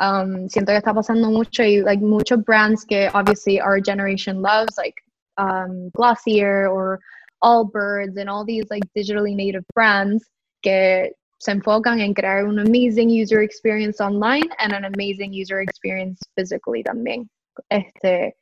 Um, 0.00 0.48
siento 0.48 0.68
que 0.68 0.80
está 0.80 0.94
pasando 0.94 1.32
mucho 1.32 1.64
y 1.64 1.82
like 1.84 2.00
muchos 2.00 2.44
brands 2.44 2.84
que 2.84 3.10
obviously 3.14 3.60
our 3.60 3.80
generation 3.80 4.40
loves, 4.40 4.78
like 4.78 4.94
um, 5.38 5.90
Glossier 5.96 6.68
or 6.68 7.00
Allbirds 7.42 8.16
and 8.18 8.28
all 8.28 8.44
these 8.44 8.64
like 8.70 8.82
digitally 8.96 9.34
native 9.34 9.64
brands 9.74 10.24
que 10.62 11.10
se 11.40 11.52
enfocan 11.52 12.00
en 12.00 12.14
crear 12.14 12.46
un 12.46 12.58
amazing 12.58 13.08
user 13.08 13.42
experience 13.42 14.00
online 14.00 14.48
and 14.58 14.72
an 14.72 14.84
amazing 14.84 15.32
user 15.32 15.60
experience 15.60 16.20
physically 16.36 16.82
también. 16.82 17.28
Este, 17.70 18.34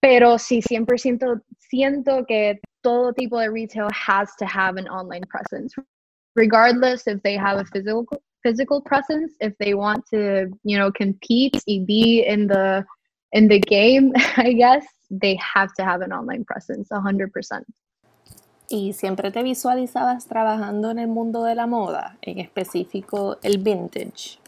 pero 0.00 0.38
sí, 0.38 0.60
100% 0.62 1.42
siento 1.58 2.24
que 2.26 2.60
todo 2.82 3.12
tipo 3.12 3.40
de 3.40 3.50
retail 3.50 3.88
has 3.90 4.34
to 4.36 4.46
have 4.46 4.76
an 4.76 4.86
online 4.88 5.24
presence, 5.28 5.74
regardless 6.36 7.06
if 7.08 7.20
they 7.22 7.36
have 7.36 7.58
a 7.58 7.64
physical 7.64 8.06
physical 8.44 8.80
presence, 8.80 9.32
if 9.40 9.52
they 9.58 9.74
want 9.74 10.04
to, 10.08 10.48
you 10.62 10.78
know, 10.78 10.92
compete 10.92 11.60
y 11.66 11.82
be 11.84 12.24
in 12.24 12.46
the 12.46 12.84
in 13.32 13.48
the 13.48 13.58
game, 13.58 14.12
I 14.36 14.52
guess 14.52 14.86
they 15.10 15.36
have 15.36 15.72
to 15.74 15.84
have 15.84 16.02
an 16.02 16.12
online 16.12 16.44
presence, 16.44 16.88
100%. 16.90 17.64
¿Y 18.68 18.92
siempre 18.94 19.30
te 19.30 19.42
visualizabas 19.42 20.26
trabajando 20.26 20.90
en 20.90 20.98
el 20.98 21.08
mundo 21.08 21.44
de 21.44 21.54
la 21.54 21.66
moda, 21.66 22.18
en 22.22 22.38
específico 22.40 23.38
el 23.42 23.58
vintage? 23.58 24.38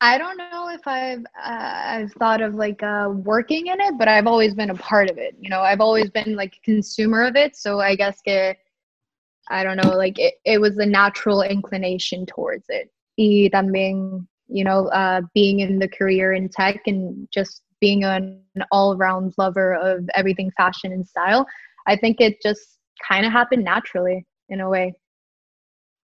I 0.00 0.18
don't 0.18 0.36
know 0.36 0.68
if 0.68 0.86
I've 0.86 1.24
uh, 1.42 2.02
I've 2.02 2.12
thought 2.12 2.42
of 2.42 2.54
like 2.54 2.82
uh, 2.82 3.08
working 3.10 3.68
in 3.68 3.80
it, 3.80 3.96
but 3.98 4.08
I've 4.08 4.26
always 4.26 4.54
been 4.54 4.70
a 4.70 4.74
part 4.74 5.10
of 5.10 5.16
it. 5.16 5.34
You 5.40 5.48
know, 5.48 5.62
I've 5.62 5.80
always 5.80 6.10
been 6.10 6.36
like 6.36 6.56
a 6.56 6.60
consumer 6.60 7.24
of 7.24 7.34
it, 7.34 7.56
so 7.56 7.80
I 7.80 7.96
guess 7.96 8.20
que 8.20 8.54
I 9.48 9.64
don't 9.64 9.76
know, 9.76 9.96
like 9.96 10.18
it, 10.18 10.34
it 10.44 10.60
was 10.60 10.76
a 10.78 10.86
natural 10.86 11.42
inclination 11.42 12.26
towards 12.26 12.66
it. 12.68 12.90
Y 13.16 13.48
también, 13.52 14.26
you 14.48 14.64
know, 14.64 14.88
uh, 14.88 15.22
being 15.34 15.60
in 15.60 15.78
the 15.78 15.88
career 15.88 16.34
in 16.34 16.48
tech 16.50 16.82
and 16.86 17.26
just 17.32 17.62
being 17.80 18.04
an 18.04 18.42
all-around 18.70 19.34
lover 19.38 19.74
of 19.74 20.08
everything 20.14 20.50
fashion 20.56 20.92
and 20.92 21.06
style, 21.06 21.46
I 21.86 21.96
think 21.96 22.20
it 22.20 22.40
just 22.42 22.78
kind 23.06 23.26
of 23.26 23.32
happened 23.32 23.64
naturally 23.64 24.24
in 24.48 24.60
a 24.60 24.68
way. 24.68 24.94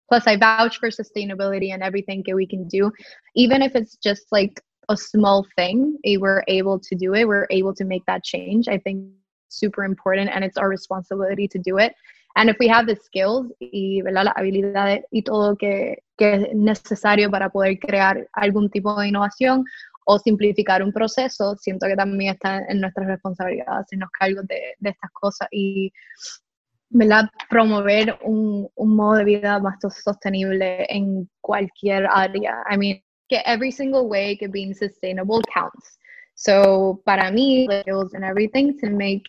Plus, 0.07 0.27
I 0.27 0.37
vouch 0.37 0.79
for 0.79 0.89
sustainability 0.89 1.73
and 1.73 1.81
everything 1.81 2.23
that 2.27 2.35
we 2.35 2.45
can 2.45 2.67
do, 2.67 2.91
even 3.35 3.61
if 3.61 3.75
it's 3.75 3.97
just 3.97 4.25
like 4.31 4.61
a 4.89 4.95
small 4.95 5.45
thing. 5.55 5.97
Eh, 6.05 6.17
we're 6.17 6.43
able 6.47 6.79
to 6.79 6.95
do 6.95 7.15
it. 7.15 7.27
We're 7.27 7.47
able 7.49 7.73
to 7.73 7.85
make 7.85 8.05
that 8.05 8.23
change. 8.23 8.67
I 8.67 8.77
think 8.77 9.09
super 9.49 9.83
important, 9.83 10.29
and 10.31 10.43
it's 10.43 10.57
our 10.57 10.69
responsibility 10.69 11.47
to 11.47 11.57
do 11.57 11.77
it. 11.77 11.93
And 12.37 12.49
if 12.49 12.57
we 12.59 12.67
have 12.67 12.85
the 12.85 12.97
skills 12.97 13.47
y 13.61 14.01
¿verdad? 14.03 14.25
las 14.25 14.35
habilidades 14.35 15.03
y 15.11 15.21
todo 15.21 15.55
que, 15.55 16.03
que 16.17 16.33
es 16.33 16.53
necesario 16.53 17.31
para 17.31 17.49
poder 17.49 17.79
crear 17.79 18.27
algún 18.33 18.69
tipo 18.69 18.93
de 18.99 19.07
innovación 19.07 19.63
o 20.05 20.19
simplificar 20.19 20.83
un 20.83 20.93
proceso, 20.93 21.55
siento 21.57 21.87
que 21.87 21.95
también 21.95 22.33
está 22.35 22.63
en 22.69 22.81
nuestra 22.81 23.05
responsabilidad 23.05 23.79
hacernos 23.79 24.09
cargo 24.11 24.41
de, 24.43 24.75
de 24.79 24.89
estas 24.89 25.11
cosas 25.11 25.47
y 25.51 25.91
¿verdad? 26.89 27.25
promover 27.49 28.17
un, 28.23 28.69
un, 28.75 28.95
modo 28.95 29.17
de 29.17 29.23
vida 29.25 29.59
más 29.59 29.77
sostenible 30.03 30.85
en 30.89 31.29
cualquier 31.41 32.07
área. 32.09 32.63
I 32.71 32.77
mean, 32.77 33.03
que 33.27 33.41
every 33.45 33.71
single 33.71 34.03
way 34.03 34.37
que 34.37 34.47
being 34.47 34.73
sustainable 34.73 35.41
counts. 35.53 35.97
So, 36.35 37.01
para 37.05 37.31
mí, 37.31 37.67
skills 37.81 38.13
and 38.13 38.23
everything 38.23 38.77
to 38.79 38.89
make 38.89 39.23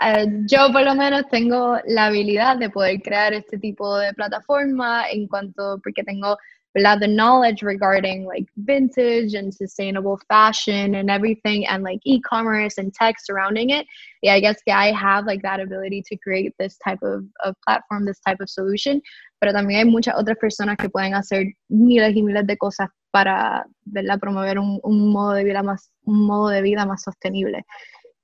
uh, 0.00 0.26
yo 0.46 0.72
por 0.72 0.82
lo 0.82 0.94
menos 0.94 1.28
tengo 1.30 1.78
la 1.86 2.06
habilidad 2.06 2.56
de 2.56 2.70
poder 2.70 3.00
crear 3.02 3.34
este 3.34 3.58
tipo 3.58 3.98
de 3.98 4.12
plataforma 4.14 5.08
en 5.10 5.28
cuanto 5.28 5.78
porque 5.82 6.02
tengo 6.02 6.36
la 6.76 6.96
the 6.96 7.06
knowledge 7.06 7.62
regarding 7.62 8.24
like 8.24 8.46
vintage 8.56 9.34
and 9.34 9.52
sustainable 9.52 10.18
fashion 10.28 10.94
and 10.94 11.10
everything 11.10 11.66
and 11.66 11.82
like 11.82 12.00
e-commerce 12.04 12.78
and 12.78 12.94
tech 12.94 13.16
surrounding 13.22 13.70
it 13.70 13.86
yeah 14.22 14.34
i 14.34 14.40
guess 14.40 14.58
yeah, 14.66 14.78
i 14.78 14.90
have 14.90 15.26
like 15.26 15.42
that 15.42 15.60
ability 15.60 16.02
to 16.06 16.16
create 16.16 16.54
this 16.58 16.78
type 16.78 16.98
of, 17.02 17.24
of 17.44 17.54
platform 17.66 18.04
this 18.04 18.20
type 18.20 18.40
of 18.40 18.48
solution. 18.48 19.00
Pero 19.40 19.52
también 19.52 19.80
hay 19.80 19.84
muchas 19.84 20.14
otras 20.16 20.38
personas 20.38 20.76
que 20.76 20.88
pueden 20.88 21.14
hacer 21.14 21.46
miles 21.68 22.14
y 22.14 22.22
miles 22.22 22.46
de 22.46 22.56
cosas 22.56 22.88
para 23.10 23.66
¿verdad? 23.84 24.18
promover 24.20 24.58
un, 24.58 24.78
un 24.82 25.12
modo 25.12 25.32
de 25.32 25.44
vida 25.44 25.62
más 25.62 25.90
un 26.04 26.26
modo 26.26 26.48
de 26.48 26.62
vida 26.62 26.86
más 26.86 27.02
sostenible. 27.02 27.64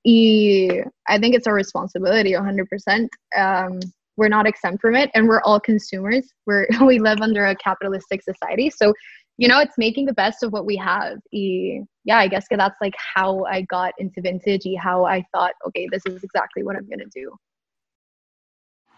Y 0.03 0.69
i 1.07 1.19
think 1.19 1.35
it's 1.35 1.47
a 1.47 1.53
responsibility 1.53 2.33
100% 2.33 3.09
um, 3.35 3.79
we're 4.19 4.29
not 4.29 4.45
exempt 4.45 4.81
from 4.81 4.95
it 4.95 5.09
and 5.15 5.27
we're 5.27 5.41
all 5.41 5.59
consumers. 5.59 6.33
We're 6.45 6.67
we 6.85 6.99
live 6.99 7.21
under 7.21 7.45
a 7.45 7.55
capitalistic 7.55 8.21
society. 8.21 8.69
So 8.69 8.93
you 9.37 9.47
know 9.47 9.59
it's 9.59 9.77
making 9.77 10.05
the 10.05 10.13
best 10.13 10.43
of 10.43 10.51
what 10.51 10.65
we 10.65 10.75
have. 10.75 11.17
Y, 11.33 11.81
yeah 12.03 12.17
i 12.17 12.27
guess 12.27 12.45
that's 12.49 12.81
like 12.81 12.95
how 13.15 13.45
i 13.45 13.61
got 13.61 13.93
into 13.99 14.19
vintage 14.21 14.65
how 14.81 15.05
i 15.05 15.23
thought 15.31 15.53
okay 15.67 15.87
this 15.91 16.01
is 16.07 16.23
exactly 16.23 16.63
what 16.63 16.75
i'm 16.75 16.87
going 16.87 17.05
to 17.07 17.11
do 17.13 17.29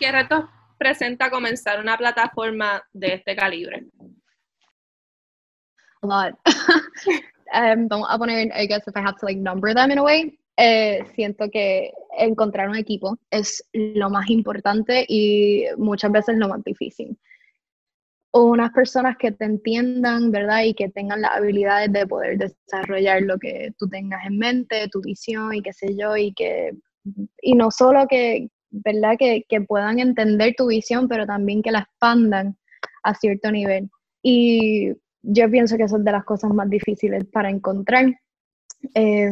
¿Qué 0.02 0.12
retos 0.12 0.46
presenta 0.80 1.30
comenzar 1.30 1.80
una 1.80 1.96
plataforma 1.96 2.82
de 2.92 3.14
este 3.14 3.36
calibre? 3.36 3.86
A 6.02 6.08
lot. 6.08 6.34
um, 7.54 7.88
a 7.92 8.18
poner, 8.18 8.52
I 8.52 8.66
guess 8.66 8.88
if 8.88 8.98
I 8.98 9.02
have 9.02 9.20
to 9.20 9.26
like 9.28 9.38
number 9.38 9.76
them 9.76 9.92
in 9.92 10.00
a 10.00 10.04
way, 10.04 10.40
eh, 10.64 11.04
siento 11.16 11.50
que 11.50 11.92
encontrar 12.16 12.70
un 12.70 12.76
equipo 12.76 13.18
es 13.32 13.68
lo 13.74 14.12
más 14.12 14.30
importante 14.30 15.04
y 15.08 15.66
muchas 15.76 16.12
veces 16.12 16.38
lo 16.38 16.50
más 16.50 16.64
difícil. 16.64 17.18
Unas 18.32 18.72
personas 18.72 19.18
que 19.18 19.32
te 19.32 19.46
entiendan, 19.46 20.30
¿verdad? 20.30 20.62
Y 20.66 20.76
que 20.76 20.88
tengan 20.90 21.22
las 21.22 21.32
habilidades 21.32 21.92
de 21.92 22.06
poder 22.06 22.38
desarrollar 22.38 23.24
lo 23.24 23.40
que 23.40 23.74
tú 23.80 23.90
tengas 23.90 24.24
en 24.28 24.38
mente, 24.38 24.88
tu 24.90 25.02
visión 25.02 25.52
y 25.56 25.64
qué 25.64 25.74
sé 25.74 25.96
yo, 25.98 26.16
y 26.16 26.32
que, 26.34 26.74
y 27.42 27.56
no 27.56 27.72
solo 27.72 28.06
que, 28.08 28.50
¿verdad? 28.70 29.16
Que, 29.18 29.44
que 29.50 29.62
puedan 29.62 29.98
entender 29.98 30.54
tu 30.56 30.68
visión, 30.68 31.08
pero 31.08 31.26
también 31.26 31.64
que 31.64 31.72
la 31.72 31.80
expandan 31.80 32.56
a 33.02 33.16
cierto 33.16 33.52
nivel. 33.52 33.90
Y 34.22 34.92
yo 35.24 35.50
pienso 35.50 35.76
que 35.76 35.84
eso 35.84 35.98
es 35.98 36.04
de 36.04 36.12
las 36.12 36.24
cosas 36.24 36.52
más 36.54 36.70
difíciles 36.70 37.26
para 37.26 37.50
encontrar. 37.50 38.06
Eh, 38.94 39.32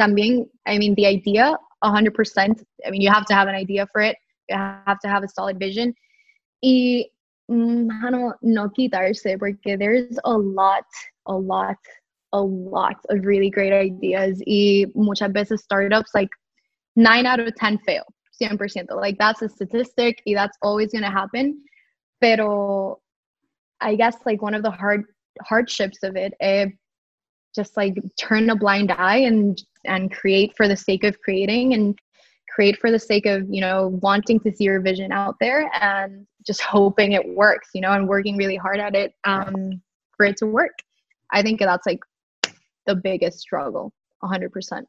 también, 0.00 0.48
I 0.66 0.78
mean, 0.78 0.94
the 0.94 1.06
idea, 1.06 1.56
100%, 1.84 2.62
I 2.86 2.90
mean, 2.90 3.00
you 3.02 3.10
have 3.10 3.26
to 3.26 3.34
have 3.34 3.48
an 3.48 3.54
idea 3.54 3.86
for 3.92 4.00
it, 4.00 4.16
you 4.48 4.56
have 4.56 4.98
to 5.00 5.08
have 5.08 5.22
a 5.22 5.28
solid 5.28 5.58
vision. 5.58 5.94
Y, 6.62 7.04
mano, 7.48 8.34
no 8.42 8.68
quitarse, 8.68 9.38
porque 9.38 9.78
there's 9.78 10.18
a 10.24 10.36
lot, 10.36 10.84
a 11.26 11.34
lot, 11.34 11.76
a 12.32 12.40
lot 12.40 12.96
of 13.10 13.24
really 13.24 13.50
great 13.50 13.72
ideas. 13.72 14.42
Y 14.46 14.86
muchas 14.94 15.32
veces 15.32 15.62
startups, 15.62 16.10
like, 16.14 16.30
9 16.96 17.26
out 17.26 17.40
of 17.40 17.54
10 17.56 17.78
fail, 17.78 18.04
100%. 18.40 18.86
Like, 18.96 19.18
that's 19.18 19.42
a 19.42 19.48
statistic, 19.48 20.22
y 20.26 20.34
that's 20.34 20.56
always 20.62 20.92
going 20.92 21.04
to 21.04 21.10
happen. 21.10 21.62
Pero 22.20 23.00
I 23.80 23.96
guess, 23.96 24.16
like, 24.26 24.42
one 24.42 24.54
of 24.54 24.62
the 24.62 24.70
hard 24.70 25.04
hardships 25.42 26.02
of 26.02 26.16
it, 26.16 26.34
eh, 26.40 26.66
just 27.54 27.76
like 27.76 27.94
turn 28.18 28.50
a 28.50 28.56
blind 28.56 28.92
eye 28.92 29.18
and 29.18 29.60
and 29.84 30.12
create 30.12 30.56
for 30.56 30.68
the 30.68 30.76
sake 30.76 31.04
of 31.04 31.20
creating 31.20 31.74
and 31.74 31.98
create 32.48 32.78
for 32.78 32.90
the 32.90 32.98
sake 32.98 33.26
of 33.26 33.46
you 33.48 33.60
know 33.60 33.98
wanting 34.02 34.40
to 34.40 34.54
see 34.54 34.64
your 34.64 34.80
vision 34.80 35.12
out 35.12 35.36
there 35.40 35.70
and 35.80 36.26
just 36.46 36.60
hoping 36.62 37.12
it 37.12 37.26
works 37.36 37.68
you 37.74 37.80
know 37.80 37.92
and 37.92 38.08
working 38.08 38.36
really 38.36 38.56
hard 38.56 38.80
at 38.80 38.94
it 38.94 39.14
um, 39.24 39.80
for 40.16 40.26
it 40.26 40.36
to 40.36 40.46
work. 40.46 40.76
I 41.32 41.42
think 41.42 41.60
that's 41.60 41.86
like 41.86 42.00
the 42.86 42.96
biggest 42.96 43.38
struggle 43.38 43.92
100% 44.22 44.84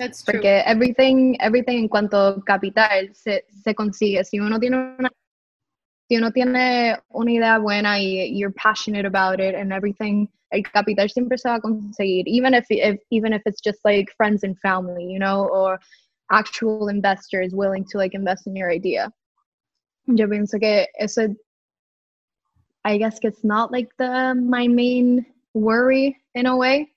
that's 0.00 0.22
true. 0.22 0.34
porque 0.34 0.62
everything 0.64 1.36
everything 1.40 1.78
en 1.78 1.88
cuanto 1.88 2.42
capital 2.44 3.14
se, 3.14 3.44
se 3.62 3.74
consigue. 3.74 4.24
Si 4.24 4.40
uno 4.40 4.58
tiene 4.58 4.96
una 4.98 5.10
si 6.10 6.16
uno 6.16 6.32
tiene 6.32 6.98
una 7.10 7.30
idea 7.30 7.58
buena 7.58 7.98
y 8.00 8.32
you're 8.34 8.52
passionate 8.52 9.06
about 9.06 9.38
it 9.38 9.54
and 9.54 9.72
everything 9.72 10.28
el 10.50 10.62
capital 10.64 11.08
siempre 11.08 11.38
se 11.38 11.48
va 11.48 11.56
a 11.56 11.60
conseguir, 11.60 12.24
even 12.26 12.52
if, 12.52 12.66
if 12.70 12.98
even 13.10 13.32
if 13.32 13.40
it's 13.46 13.60
just 13.60 13.78
like 13.84 14.12
friends 14.16 14.42
and 14.42 14.58
family, 14.58 15.04
you 15.04 15.20
know, 15.20 15.48
or 15.52 15.78
actual 16.32 16.88
investors 16.88 17.54
willing 17.54 17.84
to 17.84 17.96
like 17.96 18.14
invest 18.14 18.48
in 18.48 18.56
your 18.56 18.70
idea. 18.70 19.08
Yo 20.08 20.26
pienso 20.26 20.58
que 20.58 20.86
eso, 20.98 21.28
I 22.84 22.98
guess 22.98 23.20
it's 23.22 23.44
not 23.44 23.70
like 23.70 23.88
the 23.98 24.34
my 24.34 24.66
main 24.66 25.24
worry 25.54 26.16
in 26.34 26.46
a 26.46 26.56
way, 26.56 26.90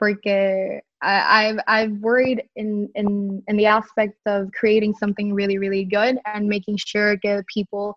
porque 0.00 0.80
I, 1.02 1.48
I've 1.48 1.58
I've 1.66 1.92
worried 1.98 2.42
in 2.56 2.88
in 2.94 3.42
in 3.46 3.56
the 3.56 3.66
aspect 3.66 4.18
of 4.26 4.50
creating 4.52 4.94
something 4.94 5.32
really 5.32 5.58
really 5.58 5.84
good 5.84 6.18
and 6.26 6.46
making 6.46 6.76
sure 6.76 7.16
that 7.22 7.46
people 7.46 7.96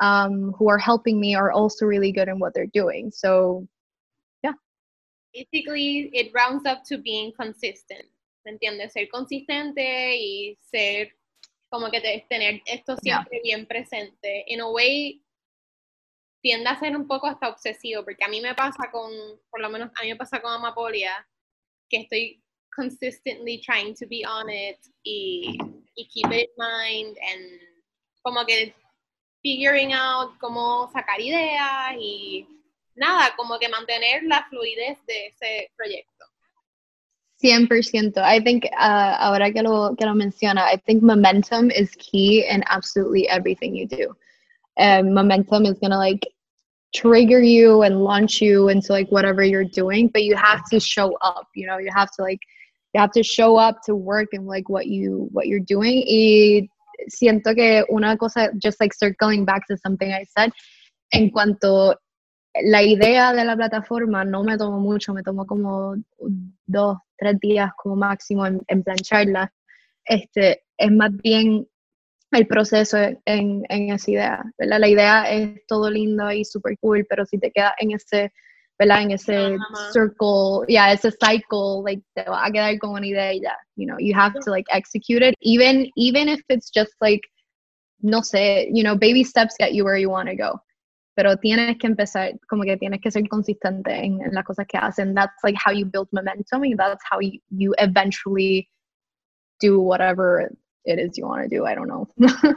um, 0.00 0.52
who 0.58 0.68
are 0.68 0.78
helping 0.78 1.20
me 1.20 1.34
are 1.34 1.50
also 1.50 1.86
really 1.86 2.12
good 2.12 2.28
in 2.28 2.38
what 2.38 2.54
they're 2.54 2.66
doing. 2.66 3.10
So, 3.10 3.66
yeah. 4.42 4.52
Basically, 5.34 6.10
it 6.12 6.32
rounds 6.34 6.66
up 6.66 6.84
to 6.84 6.98
being 6.98 7.32
consistent. 7.38 8.04
¿Me 8.44 8.52
entiendes? 8.52 8.92
Ser 8.92 9.08
consistente 9.12 10.16
y 10.16 10.58
ser 10.62 11.10
como 11.70 11.90
que 11.90 12.00
tener 12.30 12.62
esto 12.66 12.96
siempre 13.02 13.40
bien 13.42 13.66
presente. 13.66 14.44
In 14.46 14.60
a 14.60 14.70
way, 14.70 15.20
tiende 16.42 16.68
a 16.70 16.78
ser 16.78 16.96
un 16.96 17.06
poco 17.06 17.26
hasta 17.26 17.48
obsesivo, 17.48 18.04
porque 18.04 18.24
a 18.24 18.28
mí 18.28 18.40
me 18.40 18.54
pasa 18.54 18.90
con, 18.90 19.10
por 19.50 19.60
lo 19.60 19.68
menos 19.68 19.90
a 19.98 20.02
mí 20.02 20.08
me 20.08 20.16
pasa 20.16 20.40
con 20.40 20.52
Amapolia, 20.52 21.12
que 21.90 21.98
estoy 21.98 22.40
consistently 22.74 23.60
trying 23.64 23.94
to 23.94 24.06
be 24.06 24.24
on 24.24 24.48
it 24.48 24.78
y, 25.04 25.58
y 25.96 26.06
keep 26.12 26.30
it 26.32 26.48
in 26.48 26.56
mind 26.56 27.16
and 27.30 27.60
como 28.24 28.44
que 28.44 28.72
figuring 29.42 29.92
out 29.92 30.38
cómo 30.38 30.90
sacar 30.92 31.20
ideas 31.20 31.96
y 31.98 32.46
nada, 32.94 33.34
como 33.36 33.58
que 33.58 33.68
mantener 33.68 34.22
la 34.24 34.44
fluidez 34.50 34.98
de 35.06 35.26
ese 35.26 35.70
proyecto. 35.76 36.24
100%. 37.42 38.18
I 38.18 38.40
think 38.40 38.64
uh, 38.64 39.14
ahora 39.20 39.52
que 39.52 39.62
lo, 39.62 39.94
que 39.96 40.04
lo 40.04 40.14
menciona, 40.14 40.62
I 40.62 40.76
think 40.76 41.02
momentum 41.02 41.70
is 41.70 41.94
key 41.96 42.44
in 42.48 42.64
absolutely 42.68 43.28
everything 43.28 43.76
you 43.76 43.86
do. 43.86 44.14
Um, 44.76 45.14
momentum 45.14 45.64
is 45.64 45.78
going 45.78 45.92
to 45.92 45.98
like 45.98 46.26
trigger 46.94 47.40
you 47.40 47.82
and 47.82 48.02
launch 48.02 48.40
you 48.40 48.68
into 48.68 48.92
like 48.92 49.08
whatever 49.10 49.42
you're 49.42 49.64
doing, 49.64 50.08
but 50.08 50.24
you 50.24 50.36
have 50.36 50.64
to 50.70 50.80
show 50.80 51.16
up, 51.20 51.46
you 51.54 51.66
know, 51.66 51.78
you 51.78 51.90
have 51.94 52.10
to 52.12 52.22
like, 52.22 52.40
you 52.94 53.00
have 53.00 53.12
to 53.12 53.22
show 53.22 53.56
up 53.56 53.78
to 53.84 53.94
work 53.94 54.28
and 54.32 54.46
like 54.46 54.68
what 54.68 54.86
you, 54.86 55.28
what 55.32 55.46
you're 55.46 55.60
doing. 55.60 56.02
Y 56.06 56.68
siento 57.08 57.54
que 57.54 57.84
una 57.92 58.16
cosa, 58.16 58.50
just 58.58 58.80
like 58.80 58.94
circling 58.94 59.44
back 59.44 59.66
to 59.66 59.76
something 59.76 60.12
I 60.12 60.24
said, 60.36 60.50
en 61.12 61.30
cuanto 61.30 61.94
la 62.62 62.82
idea 62.82 63.32
de 63.32 63.44
la 63.44 63.56
plataforma 63.56 64.24
no 64.24 64.42
me 64.42 64.56
tomó 64.56 64.80
mucho, 64.80 65.12
me 65.12 65.22
tomó 65.22 65.46
como 65.46 65.96
dos, 66.66 66.98
tres 67.18 67.38
días 67.40 67.70
como 67.76 67.96
máximo 67.96 68.46
en, 68.46 68.82
plancharla. 68.82 69.52
Este, 70.04 70.64
es 70.76 70.90
más 70.90 71.10
bien 71.18 71.68
el 72.30 72.46
proceso 72.46 72.98
en, 73.24 73.64
en 73.68 73.92
esa 73.92 74.10
idea, 74.10 74.44
¿verdad? 74.58 74.80
La 74.80 74.88
idea 74.88 75.30
es 75.30 75.60
todo 75.66 75.90
lindo 75.90 76.30
y 76.30 76.44
super 76.44 76.76
cool, 76.80 77.06
pero 77.08 77.24
si 77.24 77.38
te 77.38 77.50
quedas 77.50 77.72
en 77.78 77.92
ese, 77.92 78.32
¿verdad? 78.78 79.02
En 79.02 79.10
ese 79.12 79.56
circle, 79.92 80.66
yeah, 80.68 80.92
ese 80.92 81.10
cycle, 81.12 81.82
like, 81.84 82.02
te 82.14 82.24
va 82.24 82.44
a 82.44 82.50
quedar 82.50 82.78
con 82.78 82.90
una 82.90 83.06
idea 83.06 83.32
y 83.32 83.40
ya, 83.40 83.56
you 83.76 83.86
know, 83.86 83.96
you 83.98 84.14
have 84.14 84.34
to, 84.44 84.50
like, 84.50 84.66
execute 84.70 85.22
it, 85.22 85.34
even, 85.40 85.90
even 85.96 86.28
if 86.28 86.40
it's 86.48 86.70
just, 86.70 86.92
like, 87.00 87.22
no 88.00 88.20
sé, 88.20 88.68
you 88.72 88.82
know, 88.82 88.94
baby 88.94 89.24
steps 89.24 89.54
get 89.58 89.72
you 89.72 89.84
where 89.84 89.98
you 89.98 90.10
want 90.10 90.28
to 90.28 90.36
go 90.36 90.60
pero 91.18 91.36
tienes 91.36 91.76
que 91.78 91.88
empezar, 91.88 92.38
como 92.48 92.62
que 92.62 92.76
tienes 92.76 93.00
que 93.00 93.10
ser 93.10 93.28
consistente 93.28 93.92
en, 93.92 94.22
en 94.22 94.32
las 94.32 94.44
cosas 94.44 94.68
que 94.68 94.78
hacen. 94.78 95.14
That's 95.14 95.34
like 95.42 95.58
how 95.58 95.72
you 95.72 95.84
build 95.84 96.06
momentum 96.12 96.62
and 96.62 96.78
that's 96.78 97.02
how 97.10 97.18
you, 97.18 97.40
you 97.50 97.74
eventually 97.78 98.68
do 99.58 99.80
whatever 99.80 100.52
it 100.84 100.98
is 100.98 101.18
you 101.18 101.26
want 101.26 101.42
to 101.42 101.48
do. 101.48 101.64
I 101.64 101.74
don't 101.74 101.88
know. 101.88 102.08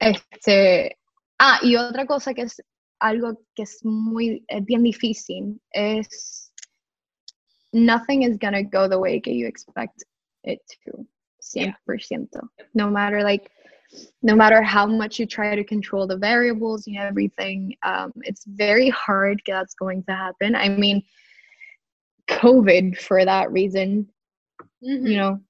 este, 0.00 0.96
ah, 1.40 1.58
y 1.62 1.76
otra 1.76 2.06
cosa 2.06 2.34
que 2.34 2.44
es 2.44 2.60
algo 3.02 3.36
que 3.56 3.64
es 3.64 3.84
muy, 3.84 4.44
es 4.48 4.64
bien 4.64 4.82
difícil 4.82 5.60
es 5.72 6.50
nothing 7.72 8.22
is 8.22 8.38
gonna 8.38 8.62
go 8.62 8.88
the 8.88 8.98
way 8.98 9.20
that 9.20 9.32
you 9.32 9.46
expect 9.46 10.04
it 10.44 10.60
to. 10.84 11.06
100%. 11.54 11.74
Yeah. 12.32 12.40
No 12.74 12.90
matter 12.90 13.22
like 13.22 13.50
no 14.22 14.34
matter 14.34 14.62
how 14.62 14.86
much 14.86 15.18
you 15.18 15.26
try 15.26 15.54
to 15.54 15.64
control 15.64 16.06
the 16.06 16.16
variables 16.16 16.86
and 16.86 16.96
everything, 16.96 17.74
um, 17.82 18.12
it's 18.22 18.44
very 18.44 18.88
hard 18.90 19.40
that's 19.46 19.74
going 19.74 20.02
to 20.04 20.12
happen. 20.12 20.56
I 20.56 20.68
mean, 20.68 21.02
COVID 22.28 22.98
for 22.98 23.24
that 23.24 23.52
reason, 23.52 24.08
mm-hmm. 24.84 25.06
you 25.06 25.16
know. 25.16 25.40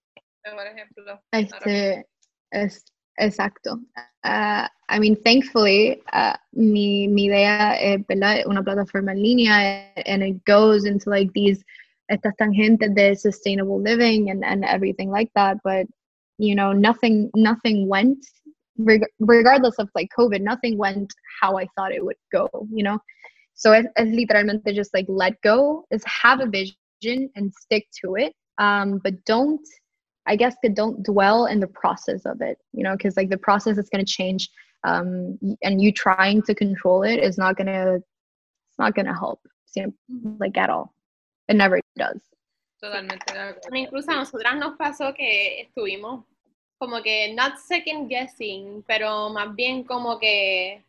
Este, 1.32 2.06
es, 2.52 2.85
exacto. 3.18 3.80
Uh, 4.24 4.66
I 4.88 4.98
mean, 4.98 5.16
thankfully, 5.22 6.02
uh, 6.12 6.37
mi, 6.52 7.09
mi 7.09 7.26
idea 7.26 7.74
es 7.80 8.06
¿verdad? 8.06 8.46
una 8.46 8.62
plataforma 8.62 9.12
en 9.12 9.22
línea 9.22 9.92
and 10.06 10.22
it 10.22 10.44
goes 10.44 10.85
into 10.85 11.11
like 11.11 11.30
these 11.35 11.64
estas 12.09 12.37
tangentes 12.37 12.94
de 12.94 13.16
sustainable 13.16 13.80
living 13.80 14.30
and, 14.30 14.44
and 14.44 14.64
everything 14.64 15.11
like 15.11 15.30
that. 15.35 15.59
But 15.64 15.87
you 16.38 16.54
know 16.54 16.72
nothing 16.72 17.30
nothing 17.35 17.88
went 17.88 18.18
reg- 18.78 19.06
regardless 19.20 19.76
of 19.78 19.88
like 19.94 20.09
covid 20.16 20.40
nothing 20.40 20.76
went 20.76 21.12
how 21.40 21.56
i 21.56 21.66
thought 21.76 21.92
it 21.92 22.04
would 22.04 22.16
go 22.32 22.48
you 22.72 22.82
know 22.82 22.98
so 23.54 23.72
it's, 23.72 23.88
it's 23.96 24.11
literalmente 24.11 24.74
just 24.74 24.92
like 24.92 25.06
let 25.09 25.40
go 25.42 25.85
is 25.90 26.02
have 26.04 26.40
a 26.40 26.46
vision 26.46 27.30
and 27.37 27.52
stick 27.54 27.87
to 28.00 28.16
it 28.16 28.35
um 28.59 29.00
but 29.02 29.14
don't 29.24 29.66
i 30.26 30.36
guess 30.36 30.56
that 30.62 30.74
don't 30.74 31.02
dwell 31.02 31.46
in 31.46 31.60
the 31.60 31.66
process 31.66 32.24
of 32.26 32.40
it 32.40 32.58
you 32.72 32.82
know 32.82 32.96
because 32.96 33.16
like 33.16 33.30
the 33.30 33.38
process 33.38 33.78
is 33.78 33.88
going 33.88 34.04
to 34.04 34.10
change 34.10 34.48
um 34.84 35.38
and 35.62 35.80
you 35.80 35.90
trying 35.92 36.42
to 36.42 36.54
control 36.54 37.02
it 37.02 37.18
is 37.18 37.38
not 37.38 37.56
going 37.56 37.66
to 37.66 37.96
it's 37.96 38.78
not 38.78 38.94
going 38.94 39.06
to 39.06 39.14
help 39.14 39.40
like 40.38 40.56
at 40.56 40.70
all. 40.70 40.92
It 41.48 41.56
never 41.56 41.80
does. 41.96 42.20
Totalmente 42.82 43.24
Incluso 43.72 44.10
a 44.10 44.16
nosotras 44.16 44.56
nos 44.56 44.76
pasó 44.76 45.14
que 45.14 45.62
estuvimos 45.62 46.24
como 46.78 47.02
que 47.02 47.32
not 47.34 47.58
second 47.58 48.08
guessing, 48.08 48.84
pero 48.86 49.30
más 49.30 49.54
bien 49.54 49.84
como 49.84 50.18
que 50.18 50.82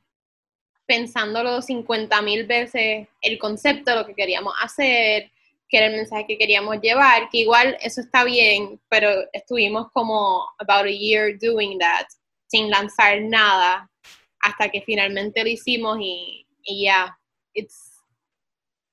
pensándolo 0.86 1.62
50 1.62 2.21
mil 2.21 2.45
veces 2.45 3.08
el 3.21 3.38
concepto 3.38 3.91
de 3.91 3.97
lo 3.97 4.06
que 4.06 4.15
queríamos 4.15 4.54
hacer, 4.62 5.32
que 5.70 5.78
era 5.78 5.88
el 5.88 5.98
mensaje 5.98 6.26
que 6.28 6.38
queríamos 6.38 6.80
llevar, 6.82 7.30
que 7.30 7.40
igual 7.40 7.78
eso 7.82 8.02
está 8.02 8.24
bien, 8.24 8.80
pero 8.90 9.10
estuvimos 9.34 9.92
como 9.92 10.48
about 10.60 10.86
a 10.86 10.92
year 10.92 11.38
doing 11.40 11.78
that, 11.80 12.06
sin 12.48 12.70
lanzar 12.70 13.22
nada, 13.22 13.90
hasta 14.40 14.70
que 14.70 14.82
finalmente 14.82 15.44
lo 15.44 15.50
hicimos 15.50 15.98
y, 16.02 16.48
y 16.64 16.86
ya, 16.86 17.18
it's 17.54 17.98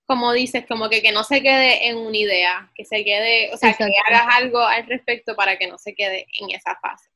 como 0.07 0.33
dices, 0.33 0.67
como 0.69 0.89
que, 0.91 1.03
que 1.03 1.13
no 1.13 1.25
se 1.25 1.41
quede 1.43 1.89
en 1.89 1.97
una 1.97 2.17
idea, 2.17 2.71
que 2.75 2.85
se 2.85 3.03
quede, 3.05 3.53
o 3.55 3.57
sea, 3.57 3.73
que 3.73 3.85
hagas 4.07 4.37
algo 4.37 4.61
al 4.61 4.87
respecto 4.87 5.35
para 5.35 5.57
que 5.57 5.67
no 5.67 5.79
se 5.79 5.95
quede 5.95 6.27
en 6.41 6.51
esa 6.51 6.77
fase. 6.77 7.09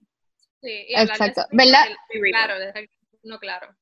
Sí, 0.62 0.87
y 0.88 0.94
Exacto, 0.94 1.42
¿verdad? 1.53 1.85
claro, 2.31 2.55
no 3.25 3.38
claro. 3.38 3.77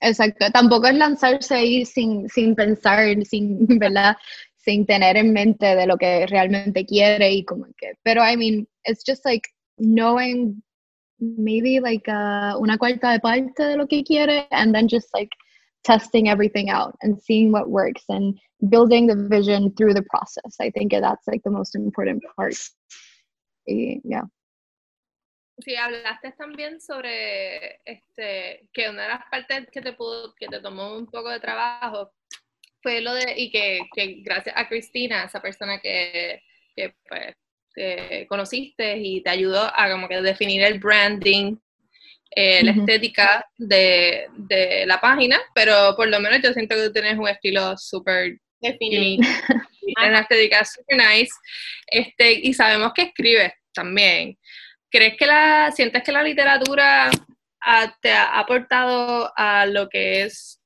Exacto, 0.00 0.50
tampoco 0.52 0.88
es 0.88 0.94
lanzarse 0.94 1.54
ahí 1.54 1.86
sin, 1.86 2.28
sin 2.28 2.54
pensar, 2.54 3.06
sin, 3.24 3.66
¿verdad? 3.78 4.16
Sin 4.64 4.86
tener 4.86 5.16
en 5.16 5.32
mente 5.32 5.76
de 5.76 5.86
lo 5.86 5.96
que 5.96 6.26
realmente 6.26 6.86
quiere 6.86 7.30
y 7.32 7.44
como 7.44 7.66
que, 7.76 7.94
pero 8.02 8.22
I 8.22 8.36
mean, 8.36 8.66
it's 8.84 9.02
just 9.06 9.24
like 9.24 9.48
knowing 9.76 10.62
maybe 11.20 11.80
like 11.80 12.08
uh, 12.08 12.56
una 12.58 12.78
cuarta 12.78 13.12
de 13.12 13.20
parte 13.20 13.62
de 13.62 13.76
lo 13.76 13.86
que 13.86 14.02
quiere 14.02 14.46
and 14.50 14.74
then 14.74 14.88
just 14.88 15.08
like 15.14 15.30
testing 15.84 16.28
everything 16.28 16.70
out 16.70 16.94
and 17.02 17.20
seeing 17.20 17.52
what 17.52 17.68
works 17.68 18.04
and 18.08 18.38
building 18.68 19.06
the 19.06 19.28
vision 19.28 19.72
through 19.76 19.94
the 19.94 20.02
process. 20.02 20.56
I 20.60 20.70
think 20.70 20.92
that's 20.92 21.26
like 21.26 21.42
the 21.44 21.50
most 21.50 21.74
important 21.74 22.22
part. 22.36 22.56
Yeah. 23.66 24.24
Sí, 25.62 25.76
hablaste 25.76 26.32
también 26.32 26.80
sobre 26.80 27.80
este 27.84 28.68
que 28.72 28.88
una 28.90 29.02
de 29.02 29.08
las 29.08 29.24
partes 29.30 29.70
que 29.70 29.80
te 29.80 29.92
pudo, 29.92 30.34
que 30.34 30.48
te 30.48 30.60
tomó 30.60 30.96
un 30.96 31.06
poco 31.06 31.30
de 31.30 31.38
trabajo 31.38 32.10
fue 32.84 33.00
lo 33.00 33.14
de, 33.14 33.34
y 33.36 33.50
que, 33.50 33.80
que 33.96 34.18
gracias 34.18 34.54
a 34.56 34.68
Cristina, 34.68 35.24
esa 35.24 35.40
persona 35.40 35.80
que, 35.80 36.42
que 36.76 36.94
pues, 37.08 37.34
conociste 38.28 38.98
y 38.98 39.22
te 39.22 39.30
ayudó 39.30 39.62
a 39.74 39.90
como 39.90 40.06
que 40.06 40.20
definir 40.20 40.62
el 40.62 40.78
branding 40.78 41.56
eh, 42.36 42.64
la 42.64 42.72
estética 42.72 43.48
de, 43.56 44.26
de, 44.36 44.84
la 44.86 45.00
página, 45.00 45.40
pero 45.54 45.94
por 45.96 46.08
lo 46.08 46.18
menos 46.18 46.40
yo 46.42 46.52
siento 46.52 46.74
que 46.74 46.86
tú 46.86 46.92
tienes 46.92 47.16
un 47.16 47.28
estilo 47.28 47.76
súper 47.76 48.38
definido, 48.60 49.26
una 50.04 50.20
estética 50.20 50.64
súper 50.64 50.98
nice, 50.98 51.32
este, 51.86 52.32
y 52.32 52.52
sabemos 52.52 52.92
que 52.92 53.02
escribes 53.02 53.52
también. 53.72 54.36
¿Crees 54.90 55.16
que 55.16 55.26
la, 55.26 55.70
sientes 55.70 56.02
que 56.02 56.10
la 56.10 56.24
literatura 56.24 57.08
te 58.02 58.10
ha 58.10 58.38
aportado 58.38 59.32
a 59.36 59.66
lo 59.66 59.88
que 59.88 60.22
es 60.22 60.60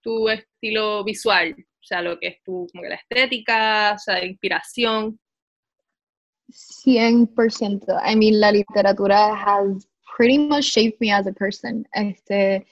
tu 0.00 0.28
estilo 0.58 1.04
visual? 1.04 1.54
O 1.58 1.86
sea, 1.88 2.02
lo 2.02 2.18
que 2.18 2.28
es 2.28 2.42
tu, 2.42 2.66
como 2.72 2.82
que 2.82 2.88
la 2.88 2.96
estética, 2.96 3.92
o 3.94 3.98
sea, 3.98 4.24
inspiración. 4.24 5.18
100%. 6.50 8.00
I 8.04 8.16
mean, 8.16 8.40
la 8.40 8.52
literatura 8.52 9.34
has 9.34 9.86
pretty 10.16 10.38
much 10.38 10.64
shaped 10.64 10.98
me 11.00 11.12
as 11.12 11.26
a 11.26 11.32
person. 11.32 11.86
Este, 11.92 12.66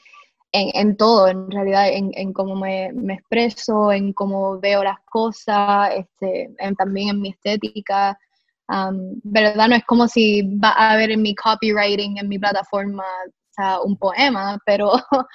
en, 0.52 0.70
en 0.74 0.96
todo, 0.96 1.28
en 1.28 1.50
realidad, 1.50 1.88
en, 1.88 2.10
en 2.14 2.32
cómo 2.32 2.56
me, 2.56 2.92
me, 2.92 3.14
expreso, 3.14 3.92
en 3.92 4.12
cómo 4.12 4.58
veo 4.58 4.82
las 4.82 4.98
cosas, 5.04 5.90
este, 5.94 6.50
en, 6.58 6.74
también 6.74 7.10
en 7.10 7.20
mi 7.20 7.30
estética. 7.30 8.18
Um, 8.68 9.20
¿Verdad? 9.22 9.68
No 9.68 9.76
es 9.76 9.84
como 9.84 10.08
si 10.08 10.42
va 10.42 10.70
a 10.70 10.92
haber 10.92 11.12
en 11.12 11.22
mi 11.22 11.34
copywriting, 11.34 12.18
en 12.18 12.28
mi 12.28 12.38
plataforma, 12.38 13.04
o 13.04 13.52
sea, 13.54 13.80
un 13.80 13.96
poema, 13.96 14.58
pero 14.66 14.92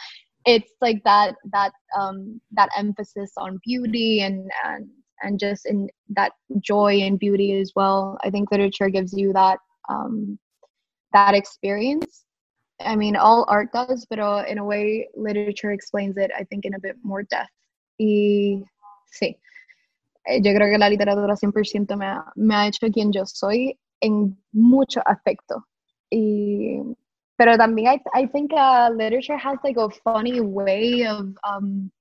it's 0.46 0.72
like 0.82 1.04
that 1.04 1.36
that 1.52 1.72
um, 1.98 2.42
that 2.52 2.70
emphasis 2.78 3.32
on 3.38 3.60
beauty 3.64 4.22
and, 4.22 4.50
and 4.66 4.90
and 5.22 5.40
just 5.40 5.66
in 5.66 5.90
that 6.10 6.32
joy 6.60 7.02
and 7.02 7.20
beauty 7.20 7.60
as 7.60 7.72
well. 7.76 8.18
I 8.24 8.30
think 8.30 8.52
literature 8.52 8.90
gives 8.90 9.14
you 9.14 9.34
that 9.34 9.60
um, 9.90 10.40
that 11.14 11.36
experience. 11.36 12.26
I 12.80 12.96
mean, 12.96 13.16
all 13.16 13.46
art 13.48 13.72
does, 13.74 14.08
but 14.10 14.20
uh, 14.20 14.44
in 14.48 14.58
a 14.58 14.66
way, 14.66 15.08
literature 15.16 15.72
explains 15.72 16.18
it, 16.18 16.32
I 16.38 16.44
think, 16.46 16.66
in 16.66 16.74
a 16.74 16.80
bit 16.80 16.96
more 17.04 17.24
depth. 17.24 17.50
Y 18.00 18.64
sí, 19.12 19.38
eh, 20.26 20.42
yo 20.42 20.54
creo 20.54 20.72
que 20.72 20.80
la 20.80 20.90
literatura 20.90 21.36
100% 21.36 21.96
me 21.96 22.06
ha, 22.06 22.26
me 22.36 22.56
ha 22.56 22.68
hecho 22.68 22.90
quien 22.90 23.12
yo 23.12 23.26
soy 23.26 23.78
en 24.02 24.36
muchos 24.52 25.04
aspectos. 25.06 25.62
Y, 26.10 26.82
pero 27.38 27.58
también 27.58 27.88
I, 27.88 28.02
I 28.13 28.28
think 28.28 28.52
uh, 28.54 28.89
literature 28.94 29.38
has 29.38 29.58
like 29.63 29.78
a 29.78 29.89
funny 30.04 30.39
way 30.41 31.06
of, 31.06 31.36
um, 31.44 31.91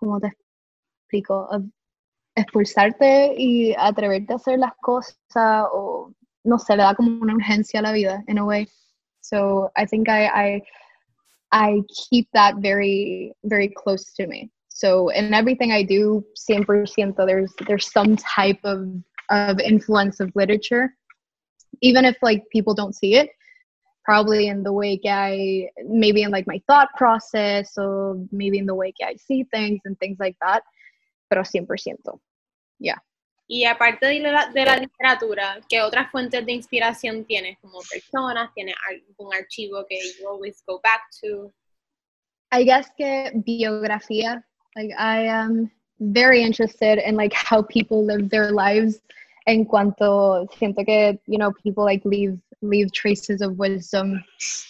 ¿cómo 0.00 0.20
te 0.20 0.32
explico? 1.08 1.48
Of 1.50 1.64
expulsarte 2.38 3.34
y 3.36 3.74
atreverte 3.76 4.32
a 4.32 4.36
hacer 4.36 4.58
las 4.58 4.72
cosas 4.80 5.66
o 5.72 6.12
no 6.44 6.58
sé, 6.58 6.76
le 6.76 6.82
da 6.82 6.94
como 6.94 7.20
una 7.20 7.34
urgencia 7.34 7.80
a 7.80 7.82
la 7.82 7.92
vida 7.92 8.22
in 8.28 8.38
a 8.38 8.44
way. 8.44 8.66
So 9.20 9.70
I 9.76 9.86
think 9.86 10.08
I 10.08 10.26
I, 10.28 10.62
I 11.50 11.82
keep 11.88 12.28
that 12.32 12.56
very 12.56 13.32
very 13.44 13.68
close 13.68 14.12
to 14.14 14.26
me. 14.26 14.50
So 14.68 15.08
in 15.08 15.34
everything 15.34 15.72
I 15.72 15.82
do, 15.82 16.24
100% 16.48 17.16
there's 17.26 17.52
there's 17.66 17.90
some 17.90 18.16
type 18.16 18.60
of 18.64 18.86
of 19.30 19.60
influence 19.60 20.20
of 20.20 20.30
literature, 20.34 20.94
even 21.82 22.04
if 22.04 22.16
like 22.22 22.44
people 22.50 22.74
don't 22.74 22.94
see 22.94 23.16
it. 23.16 23.30
Probably 24.08 24.48
in 24.48 24.62
the 24.62 24.72
way 24.72 24.98
I 25.04 25.68
maybe 25.84 26.22
in 26.22 26.30
like 26.30 26.46
my 26.46 26.62
thought 26.66 26.88
process 26.96 27.76
or 27.76 28.16
maybe 28.32 28.56
in 28.56 28.64
the 28.64 28.74
way 28.74 28.94
I 29.02 29.16
see 29.16 29.44
things 29.52 29.80
and 29.84 29.98
things 30.00 30.16
like 30.18 30.36
that. 30.40 30.62
Pero 31.28 31.42
100%. 31.42 31.66
Yeah. 32.80 32.96
Y 33.50 33.64
aparte 33.64 34.06
de 34.06 34.20
la, 34.20 34.50
de 34.50 34.64
la, 34.64 34.76
literatura, 34.76 35.60
¿qué 35.68 35.82
otras 35.82 36.10
fuentes 36.10 36.44
de 36.46 36.52
inspiración 36.52 37.26
tienes? 37.26 37.58
Como 37.60 37.80
personas, 37.90 38.50
tienes 38.54 38.74
algún 38.88 39.34
archivo 39.34 39.84
que 39.86 39.98
you 40.18 40.26
always 40.26 40.62
go 40.66 40.80
back 40.82 41.02
to? 41.20 41.52
I 42.50 42.64
guess 42.64 42.88
que 42.96 43.30
biografía. 43.34 44.42
Like 44.74 44.94
I 44.98 45.26
am 45.26 45.70
very 46.00 46.42
interested 46.42 46.98
in 46.98 47.14
like 47.14 47.34
how 47.34 47.62
people 47.62 48.04
live 48.06 48.30
their 48.30 48.52
lives 48.52 49.02
en 49.46 49.64
cuanto 49.64 50.46
siento 50.58 50.84
que, 50.84 51.18
you 51.26 51.38
know, 51.38 51.52
people 51.62 51.84
like 51.84 52.04
leave 52.04 52.38
leave 52.62 52.90
traces 52.92 53.40
of 53.40 53.58
wisdom 53.58 54.22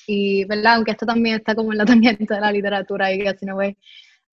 y, 0.07 0.45
¿verdad? 0.45 0.77
Aunque 0.77 0.93
esto 0.93 1.07
también 1.07 1.37
está 1.37 1.55
como 1.55 1.73
en 1.73 1.79
la 1.79 1.85
tangente 1.87 2.35
de 2.35 2.41
la 2.41 2.53
literatura, 2.53 3.11
I 3.11 3.19
guess, 3.19 3.43
in 3.43 3.51
a 3.51 3.55
way. 3.55 3.77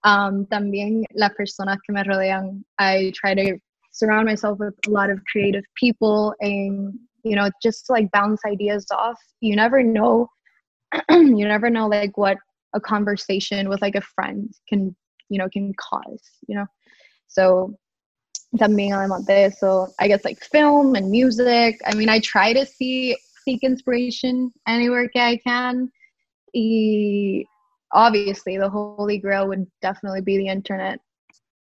Um, 0.04 0.46
también 0.46 1.04
las 1.16 1.32
personas 1.34 1.80
que 1.82 1.92
me 1.92 2.04
rodean, 2.04 2.64
I 2.78 3.12
try 3.16 3.34
to 3.34 3.60
surround 3.96 4.26
myself 4.28 4.60
with 4.60 4.76
a 4.88 4.90
lot 4.90 5.10
of 5.10 5.20
creative 5.32 5.64
people 5.76 6.36
and 6.42 6.94
you 7.24 7.36
know 7.36 7.50
just 7.64 7.90
like 7.90 8.12
bounce 8.12 8.42
ideas 8.46 8.86
off 8.92 9.18
you 9.40 9.56
never 9.56 9.82
know 9.82 10.30
you 11.10 11.48
never 11.48 11.70
know 11.70 11.88
like 11.88 12.18
what 12.18 12.38
a 12.74 12.80
conversation 12.80 13.70
with 13.70 13.82
like 13.82 13.96
a 13.96 14.02
friend 14.02 14.54
can 14.68 14.96
you 15.30 15.40
know 15.40 15.48
can 15.50 15.74
cause 15.76 16.24
you 16.48 16.56
know 16.56 16.66
so 17.28 17.74
también 18.58 18.92
además 18.92 19.26
de 19.26 19.46
eso 19.46 19.88
i 20.00 20.08
guess 20.08 20.24
like 20.26 20.44
film 20.44 20.96
and 20.96 21.10
music 21.10 21.80
i 21.86 21.96
mean 21.96 22.10
i 22.10 22.20
try 22.20 22.54
to 22.54 22.66
see 22.66 23.18
seek 23.46 23.64
inspiration 23.64 24.52
anywhere 24.68 25.10
i 25.16 25.38
can 25.38 25.90
y 26.54 27.46
obviously 27.94 28.58
the 28.58 28.68
holy 28.68 29.20
grail 29.20 29.48
would 29.48 29.66
definitely 29.82 30.22
be 30.22 30.38
the 30.38 30.48
internet 30.48 31.00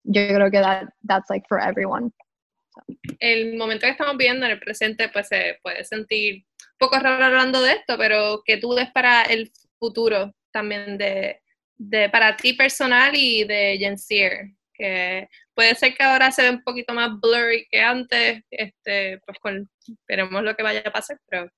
yo 0.04 0.28
creo 0.28 0.50
que 0.50 0.60
that, 0.60 0.88
that's 1.04 1.30
like 1.30 1.44
for 1.48 1.60
everyone. 1.60 2.12
El 3.18 3.56
momento 3.56 3.86
que 3.86 3.92
estamos 3.92 4.16
viendo 4.16 4.46
en 4.46 4.52
el 4.52 4.60
presente, 4.60 5.08
pues 5.08 5.28
se 5.28 5.58
puede 5.62 5.84
sentir 5.84 6.36
un 6.36 6.78
poco 6.78 6.98
raro 6.98 7.24
hablando 7.24 7.60
de 7.60 7.72
esto, 7.72 7.98
pero 7.98 8.42
que 8.44 8.56
tú 8.56 8.74
des 8.74 8.90
para 8.92 9.22
el 9.22 9.52
futuro 9.78 10.34
también 10.50 10.96
de, 10.96 11.42
de 11.76 12.08
para 12.08 12.36
ti 12.36 12.54
personal 12.54 13.12
y 13.14 13.44
de 13.44 13.76
Jensier, 13.78 14.52
que 14.72 15.28
puede 15.54 15.74
ser 15.74 15.94
que 15.94 16.02
ahora 16.02 16.30
se 16.30 16.42
ve 16.42 16.50
un 16.50 16.62
poquito 16.62 16.94
más 16.94 17.10
blurry 17.20 17.66
que 17.70 17.80
antes, 17.80 18.42
este, 18.50 19.18
pues 19.26 19.38
con, 19.38 19.68
veremos 20.08 20.42
lo 20.42 20.54
que 20.56 20.62
vaya 20.62 20.82
a 20.84 20.92
pasar, 20.92 21.18
pero... 21.28 21.50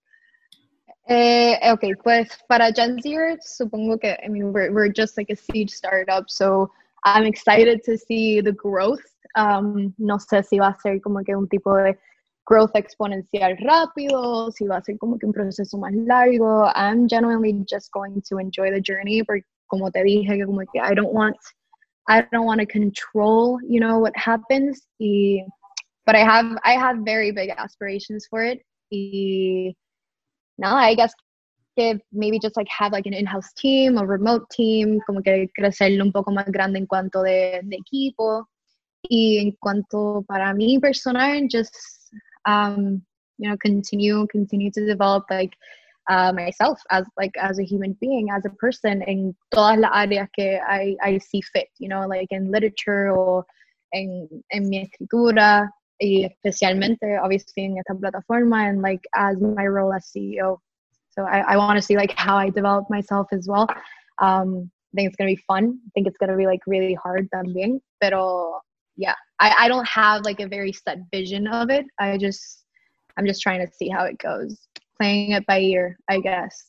Eh, 1.08 1.58
ok, 1.72 1.84
pues 2.02 2.28
para 2.48 2.72
Jensier 2.72 3.38
supongo 3.42 3.98
que, 3.98 4.16
I 4.24 4.28
mean, 4.28 4.52
we're, 4.52 4.70
we're 4.72 4.92
just 4.92 5.16
like 5.16 5.30
a 5.30 5.36
seed 5.36 5.68
startup, 5.68 6.30
so 6.30 6.70
I'm 7.04 7.24
excited 7.24 7.82
to 7.84 7.98
see 7.98 8.40
the 8.40 8.52
growth. 8.52 9.02
Um, 9.34 9.94
no 9.98 10.18
sé 10.18 10.44
si 10.44 10.58
va 10.58 10.68
a 10.68 10.80
ser 10.80 11.00
como 11.00 11.24
que 11.24 11.34
un 11.34 11.48
tipo 11.48 11.74
de 11.74 11.98
growth 12.46 12.74
exponencial 12.76 13.56
rápido, 13.64 14.52
si 14.52 14.66
va 14.66 14.76
a 14.76 14.82
ser 14.82 14.98
como 14.98 15.18
que 15.18 15.26
un 15.26 15.32
proceso 15.32 15.76
más 15.78 15.92
largo. 16.06 16.70
I'm 16.74 17.08
genuinely 17.08 17.64
just 17.68 17.90
going 17.92 18.22
to 18.28 18.38
enjoy 18.38 18.70
the 18.70 18.80
journey, 18.80 19.22
porque 19.24 19.44
como 19.68 19.90
te 19.90 20.04
dije, 20.04 20.44
como 20.46 20.60
que 20.72 20.80
I 20.80 20.94
don't 20.94 21.12
want, 21.12 21.36
I 22.06 22.22
don't 22.30 22.46
want 22.46 22.60
to 22.60 22.66
control, 22.66 23.58
you 23.66 23.80
know, 23.80 23.98
what 23.98 24.16
happens. 24.16 24.86
Y, 25.00 25.44
but 26.06 26.14
I 26.14 26.20
have, 26.20 26.58
I 26.64 26.72
have 26.72 26.98
very 27.04 27.32
big 27.32 27.50
aspirations 27.50 28.26
for 28.28 28.44
it. 28.44 28.60
Y 28.92 29.74
I 30.68 30.94
guess 30.94 31.12
que 31.76 31.98
maybe 32.12 32.38
just 32.38 32.56
like 32.56 32.68
have 32.68 32.92
like 32.92 33.06
an 33.06 33.14
in-house 33.14 33.52
team 33.56 33.98
or 33.98 34.06
remote 34.06 34.48
team, 34.50 35.00
como 35.06 35.22
que 35.22 35.48
crecerlo 35.58 36.04
un 36.04 36.12
poco 36.12 36.30
más 36.30 36.46
grande 36.46 36.78
en 36.78 36.86
cuanto 36.86 37.22
de, 37.22 37.60
de 37.62 37.76
equipo. 37.76 38.46
Y 39.08 39.38
en 39.38 39.52
cuanto 39.60 40.24
para 40.28 40.54
mí 40.54 40.78
personal, 40.80 41.48
just 41.48 41.74
um, 42.46 43.02
you 43.38 43.48
know, 43.48 43.56
continue, 43.56 44.26
continue 44.28 44.70
to 44.70 44.86
develop 44.86 45.24
like 45.28 45.52
uh, 46.08 46.32
myself 46.32 46.78
as 46.90 47.04
like 47.16 47.32
as 47.40 47.58
a 47.58 47.64
human 47.64 47.96
being, 48.00 48.30
as 48.30 48.44
a 48.44 48.50
person 48.50 49.02
in 49.02 49.34
todas 49.52 49.78
las 49.78 49.90
áreas 49.92 50.28
que 50.38 50.60
I, 50.60 50.96
I 51.02 51.18
see 51.18 51.40
fit, 51.40 51.68
you 51.78 51.88
know, 51.88 52.06
like 52.06 52.28
in 52.30 52.50
literature 52.50 53.10
or 53.10 53.44
en, 53.92 54.28
en 54.52 54.68
mi 54.68 54.88
escritura 54.88 55.68
especialmente 56.02 57.18
obviously 57.22 57.64
en 57.64 57.78
esta 57.78 57.94
plataforma 57.94 58.68
and 58.68 58.82
like 58.82 59.02
as 59.14 59.40
my 59.40 59.66
role 59.66 59.92
as 59.92 60.10
CEO 60.10 60.58
so 61.14 61.24
I, 61.24 61.40
I 61.40 61.56
want 61.56 61.76
to 61.76 61.82
see 61.82 61.96
like 61.96 62.14
how 62.16 62.36
I 62.36 62.48
develop 62.48 62.88
myself 62.88 63.28
as 63.32 63.46
well. 63.46 63.68
Um, 64.18 64.70
I 64.92 64.96
think 64.96 65.08
it's 65.08 65.16
gonna 65.16 65.30
be 65.30 65.42
fun. 65.46 65.78
I 65.86 65.90
think 65.94 66.06
it's 66.06 66.16
gonna 66.18 66.36
be 66.36 66.46
like 66.46 66.60
really 66.66 66.94
hard 66.94 67.28
también. 67.30 67.80
Pero 68.00 68.60
yeah, 68.96 69.14
I, 69.38 69.54
I 69.60 69.68
don't 69.68 69.86
have 69.86 70.22
like 70.24 70.40
a 70.40 70.48
very 70.48 70.72
set 70.72 70.98
vision 71.12 71.46
of 71.46 71.70
it. 71.70 71.84
I 71.98 72.16
just 72.16 72.64
I'm 73.16 73.26
just 73.26 73.42
trying 73.42 73.60
to 73.66 73.72
see 73.72 73.88
how 73.88 74.04
it 74.04 74.18
goes. 74.18 74.68
Playing 74.98 75.32
it 75.32 75.46
by 75.46 75.60
ear, 75.60 75.98
I 76.08 76.20
guess. 76.20 76.64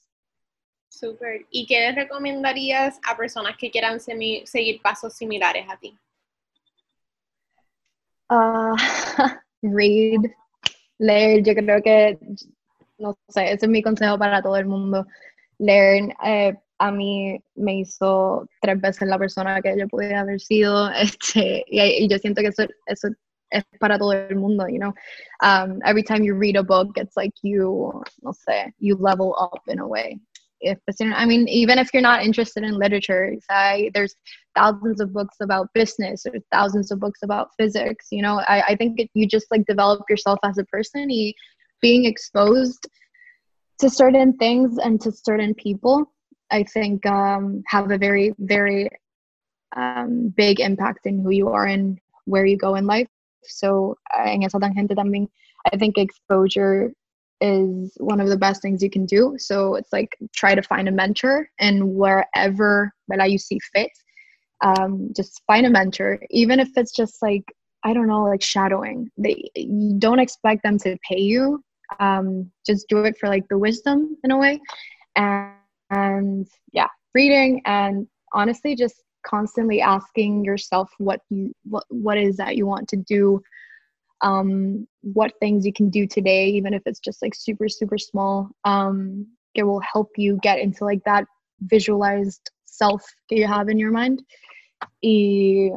Super. 0.90 1.40
¿Y 1.52 1.66
qué 1.68 1.92
recomendarías 1.96 3.00
a 3.08 3.16
personas 3.16 3.58
que 3.58 3.72
quieran 3.72 4.00
seguir 4.00 4.82
pasos 4.84 5.14
similares 5.14 5.66
a 5.70 5.78
ti? 5.78 5.98
Uh, 8.34 8.76
read, 9.62 10.22
leer. 10.98 11.44
Yo 11.44 11.54
creo 11.54 11.82
que 11.84 12.18
no 12.98 13.18
sé, 13.30 13.52
ese 13.52 13.66
es 13.66 13.70
mi 13.70 13.84
consejo 13.84 14.18
para 14.18 14.42
todo 14.42 14.58
el 14.58 14.66
mundo. 14.66 15.06
Learn, 15.60 16.12
eh, 16.26 16.56
a 16.80 16.92
mí 16.92 17.40
me 17.56 17.80
hizo 17.80 18.48
tres 18.62 18.82
veces 18.82 19.08
la 19.08 19.20
persona 19.20 19.62
que 19.62 19.78
yo 19.78 19.88
pudiera 19.88 20.22
haber 20.22 20.40
sido, 20.40 20.90
este, 20.96 21.64
y, 21.68 22.08
yo 22.08 22.18
siento 22.18 22.42
que 22.42 22.48
eso, 22.48 22.64
eso 22.88 23.10
es 23.52 23.64
para 23.80 24.00
todo 24.00 24.14
el 24.14 24.36
mundo, 24.36 24.68
you 24.68 24.80
know. 24.80 24.94
Um, 25.42 25.80
every 25.86 26.04
time 26.04 26.24
you 26.24 26.36
read 26.36 26.56
a 26.56 26.64
book, 26.64 26.98
it's 26.98 27.16
like 27.16 27.34
you, 27.44 28.02
no 28.24 28.34
sé, 28.34 28.74
you 28.80 28.96
level 28.96 29.36
up 29.40 29.62
in 29.68 29.80
a 29.80 29.88
way. 29.88 30.20
If 30.64 30.80
I 31.02 31.26
mean, 31.26 31.48
even 31.48 31.78
if 31.78 31.90
you're 31.94 32.02
not 32.02 32.24
interested 32.24 32.64
in 32.64 32.78
literature, 32.78 33.36
I, 33.50 33.92
there's 33.94 34.16
thousands 34.56 35.02
of 35.02 35.14
books 35.14 35.38
about 35.42 35.68
business, 35.74 36.26
or 36.26 36.34
thousands 36.52 36.92
of 36.92 37.00
books 37.00 37.20
about 37.24 37.50
physics. 37.60 38.08
You 38.12 38.22
know, 38.22 38.40
I, 38.48 38.62
I 38.70 38.76
think 38.76 39.00
you 39.14 39.28
just 39.28 39.48
like 39.52 39.66
develop 39.66 40.02
yourself 40.10 40.40
as 40.44 40.58
a 40.58 40.66
person. 40.66 41.10
Being 41.82 42.06
exposed 42.06 42.88
to 43.80 43.90
certain 43.90 44.34
things 44.38 44.78
and 44.78 45.02
to 45.02 45.12
certain 45.12 45.54
people, 45.54 46.10
I 46.52 46.64
think 46.64 47.06
um, 47.06 47.64
have 47.68 47.92
a 47.92 47.98
very, 47.98 48.34
very 48.40 48.90
um, 49.76 50.34
big 50.38 50.60
impact 50.60 51.06
in 51.06 51.20
who 51.20 51.32
you 51.32 51.50
are 51.50 51.66
and 51.66 52.00
where 52.26 52.46
you 52.46 52.58
go 52.58 52.76
in 52.76 52.86
life. 52.86 53.08
So, 53.44 53.98
en 54.26 54.44
esa 54.44 54.60
tangente 54.60 54.96
también, 54.96 55.28
I 55.72 55.78
think 55.78 55.98
exposure 55.98 56.94
is 57.44 57.94
one 57.98 58.20
of 58.22 58.30
the 58.30 58.38
best 58.38 58.62
things 58.62 58.82
you 58.82 58.90
can 58.90 59.06
do. 59.06 59.36
So 59.38 59.76
it's 59.76 59.92
like 59.92 60.18
try 60.34 60.56
to 60.56 60.62
find 60.62 60.88
a 60.88 60.92
mentor 60.92 61.50
and 61.60 61.94
wherever 61.96 62.92
that 63.10 63.32
you 63.32 63.38
see 63.38 63.60
fit, 63.76 63.92
um, 64.64 65.12
just 65.16 65.42
find 65.46 65.66
a 65.66 65.70
mentor, 65.70 66.20
even 66.30 66.60
if 66.60 66.70
it's 66.78 66.96
just 66.96 67.22
like 67.22 67.44
I 67.86 67.94
don't 67.94 68.08
know, 68.08 68.24
like 68.24 68.42
shadowing. 68.42 69.12
They 69.18 69.50
you 69.56 69.96
don't 70.00 70.20
expect 70.20 70.64
them 70.64 70.78
to 70.80 70.98
pay 71.10 71.20
you 71.20 71.62
um, 72.00 72.52
just 72.66 72.88
do 72.88 73.04
it 73.04 73.18
for 73.20 73.30
like 73.30 73.48
the 73.50 73.58
wisdom 73.58 74.18
in 74.24 74.32
a 74.32 74.38
way 74.38 74.60
and, 75.16 75.52
and 75.90 76.48
yeah 76.72 76.88
reading 77.14 77.62
and 77.66 78.08
honestly 78.34 78.76
just 78.76 79.04
constantly 79.26 79.82
asking 79.82 80.44
yourself 80.44 80.90
what 80.98 81.22
you 81.30 81.54
what 81.64 81.86
what 81.90 82.18
is 82.18 82.36
that 82.38 82.56
you 82.56 82.66
want 82.66 82.88
to 82.90 82.98
do 82.98 83.42
um, 84.24 84.88
what 85.02 85.34
things 85.40 85.66
you 85.66 85.74
can 85.74 85.90
do 85.90 86.08
today, 86.08 86.48
even 86.48 86.74
if 86.74 86.82
it's 86.86 87.00
just 87.00 87.22
like 87.22 87.36
super, 87.36 87.70
super 87.70 87.98
small. 87.98 88.50
Um, 88.64 89.28
it 89.54 89.64
will 89.64 89.82
help 89.82 90.12
you 90.18 90.40
get 90.42 90.60
into 90.60 90.84
like 90.86 91.04
that 91.06 91.26
visualized 91.62 92.50
self 92.66 93.04
that 93.30 93.36
you 93.36 93.46
have 93.46 93.70
in 93.70 93.78
your 93.78 93.92
mind. 93.92 94.24
Y, 95.04 95.70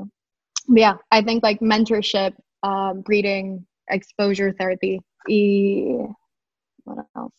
yeah, 0.69 0.95
I 1.11 1.23
think 1.23 1.43
like 1.43 1.61
mentorship, 1.61 2.35
um, 2.63 3.03
reading, 3.07 3.67
exposure 3.91 4.55
therapy. 4.59 5.01
Y, 5.29 6.07
what 6.85 7.07
else? 7.17 7.33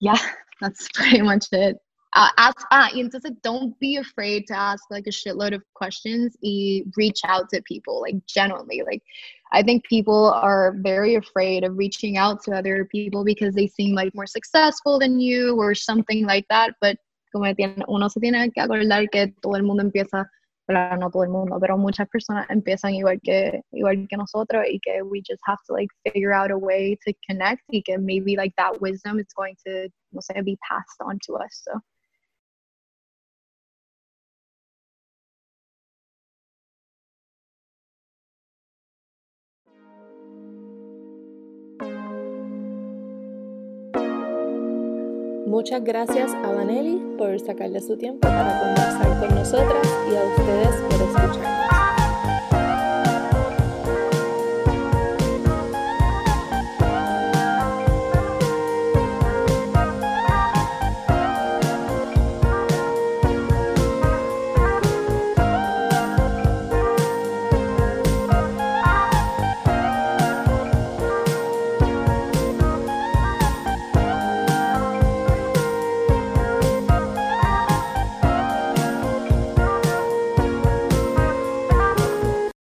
Yeah, 0.00 0.18
that's 0.60 0.88
pretty 0.94 1.22
much 1.22 1.46
it. 1.52 1.76
Uh, 2.18 2.30
ask, 2.36 2.66
ah, 2.72 2.90
entonces 2.96 3.30
don't 3.44 3.78
be 3.78 3.94
afraid 3.94 4.44
to 4.44 4.52
ask 4.52 4.82
like 4.90 5.06
a 5.06 5.10
shitload 5.10 5.54
of 5.54 5.62
questions 5.74 6.36
y 6.42 6.82
reach 6.96 7.20
out 7.24 7.48
to 7.48 7.62
people 7.62 8.00
like 8.00 8.16
genuinely 8.26 8.82
like 8.84 9.00
i 9.52 9.62
think 9.62 9.84
people 9.84 10.30
are 10.30 10.74
very 10.78 11.14
afraid 11.14 11.62
of 11.62 11.78
reaching 11.78 12.16
out 12.16 12.42
to 12.42 12.50
other 12.50 12.84
people 12.86 13.22
because 13.22 13.54
they 13.54 13.68
seem 13.68 13.94
like 13.94 14.12
more 14.16 14.26
successful 14.26 14.98
than 14.98 15.20
you 15.20 15.54
or 15.60 15.76
something 15.76 16.26
like 16.26 16.44
that 16.50 16.74
but 16.80 16.96
como 17.30 17.54
uno 17.86 18.08
se 18.08 18.18
tiene 18.18 18.50
que 18.52 18.62
acordar 18.62 19.08
que 19.12 19.32
todo 19.40 19.54
el 19.54 19.62
mundo 19.62 19.84
empieza 19.84 20.26
pero 20.66 20.96
no 20.96 21.08
todo 21.10 21.22
el 21.22 21.30
mundo, 21.30 21.58
pero 21.60 21.78
muchas 21.78 22.08
personas 22.08 22.44
empiezan 22.50 22.94
igual 22.94 23.18
que, 23.22 23.62
igual 23.72 24.06
que 24.06 24.16
nosotros 24.18 24.64
y 24.68 24.78
que 24.80 25.02
we 25.02 25.22
just 25.26 25.40
have 25.46 25.58
to 25.66 25.72
like 25.72 25.88
figure 26.04 26.32
out 26.32 26.50
a 26.50 26.58
way 26.58 26.94
to 27.06 27.12
connect 27.26 27.62
y 27.72 27.80
que 27.80 27.96
maybe 27.96 28.36
like 28.36 28.52
that 28.58 28.78
wisdom 28.82 29.18
is 29.18 29.32
going 29.34 29.56
to, 29.64 29.88
no 30.12 30.20
sé, 30.20 30.44
be 30.44 30.58
passed 30.68 31.00
on 31.00 31.18
to 31.24 31.36
us. 31.36 31.62
So. 31.64 31.80
Muchas 45.48 45.82
gracias 45.82 46.34
a 46.34 46.52
Vanelli 46.52 47.00
por 47.16 47.40
sacarle 47.40 47.80
su 47.80 47.96
tiempo 47.96 48.20
para 48.20 48.60
conversar 48.60 49.18
con 49.18 49.34
nosotras 49.34 49.88
y 50.12 50.14
a 50.14 50.22
ustedes 50.22 50.76
por 50.82 50.92
escucharnos. 50.92 51.77